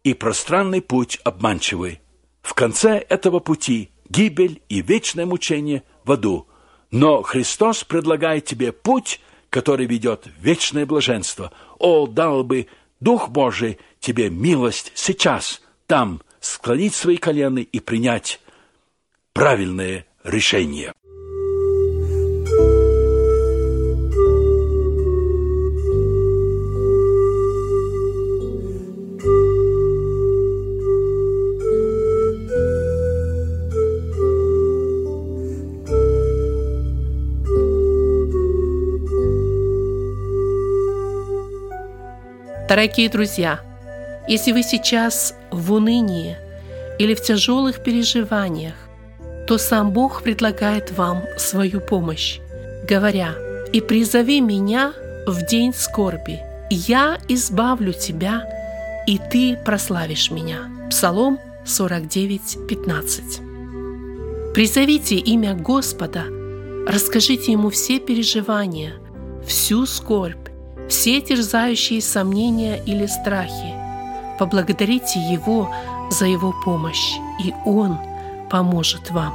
и 0.02 0.14
пространный 0.14 0.80
путь 0.80 1.20
обманчивый. 1.24 2.00
В 2.40 2.54
конце 2.54 2.98
этого 2.98 3.40
пути 3.40 3.90
гибель 4.08 4.62
и 4.68 4.80
вечное 4.80 5.26
мучение 5.26 5.82
в 6.04 6.12
аду. 6.12 6.46
Но 6.90 7.22
Христос 7.22 7.84
предлагает 7.84 8.46
тебе 8.46 8.72
путь, 8.72 9.20
который 9.50 9.86
ведет 9.86 10.26
вечное 10.40 10.86
блаженство. 10.86 11.52
О, 11.78 12.06
дал 12.06 12.44
бы 12.44 12.66
Дух 13.00 13.28
Божий 13.28 13.78
тебе 14.00 14.30
милость 14.30 14.92
сейчас, 14.94 15.62
там, 15.86 16.20
склонить 16.40 16.94
свои 16.94 17.16
колены 17.16 17.60
и 17.60 17.80
принять 17.80 18.40
правильное 19.32 20.06
решение. 20.24 20.92
Дорогие 42.78 43.08
друзья, 43.08 43.58
если 44.28 44.52
вы 44.52 44.62
сейчас 44.62 45.34
в 45.50 45.72
унынии 45.72 46.36
или 47.00 47.14
в 47.14 47.20
тяжелых 47.20 47.82
переживаниях, 47.82 48.74
то 49.48 49.58
сам 49.58 49.90
Бог 49.90 50.22
предлагает 50.22 50.92
вам 50.92 51.24
свою 51.36 51.80
помощь, 51.80 52.38
говоря, 52.88 53.34
«И 53.72 53.80
призови 53.80 54.40
меня 54.40 54.92
в 55.26 55.44
день 55.44 55.74
скорби, 55.74 56.38
я 56.70 57.18
избавлю 57.26 57.92
тебя, 57.92 58.48
и 59.08 59.18
ты 59.18 59.56
прославишь 59.56 60.30
меня». 60.30 60.70
Псалом 60.88 61.40
49, 61.66 62.58
15. 62.68 63.40
Призовите 64.54 65.16
имя 65.16 65.54
Господа, 65.54 66.26
расскажите 66.86 67.50
Ему 67.50 67.70
все 67.70 67.98
переживания, 67.98 68.92
всю 69.44 69.84
скорбь, 69.84 70.47
все 70.88 71.20
терзающие 71.20 72.00
сомнения 72.00 72.82
или 72.84 73.06
страхи. 73.06 73.74
Поблагодарите 74.38 75.20
Его 75.20 75.70
за 76.10 76.26
Его 76.26 76.54
помощь, 76.64 77.14
и 77.44 77.54
Он 77.64 77.98
поможет 78.50 79.10
вам. 79.10 79.34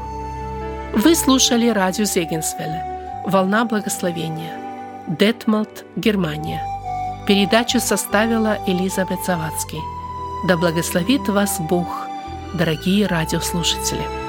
Вы 0.96 1.16
слушали 1.16 1.70
радио 1.70 2.06
Зегенсвелле 2.06 2.84
«Волна 3.26 3.66
благословения», 3.66 4.54
Детмалт, 5.08 5.84
Германия. 5.96 6.64
Передачу 7.28 7.80
составила 7.80 8.58
Элизабет 8.68 9.20
Завадский. 9.26 9.82
Да 10.48 10.58
благословит 10.58 11.28
вас 11.28 11.60
Бог, 11.60 11.88
дорогие 12.54 13.08
радиослушатели! 13.08 14.23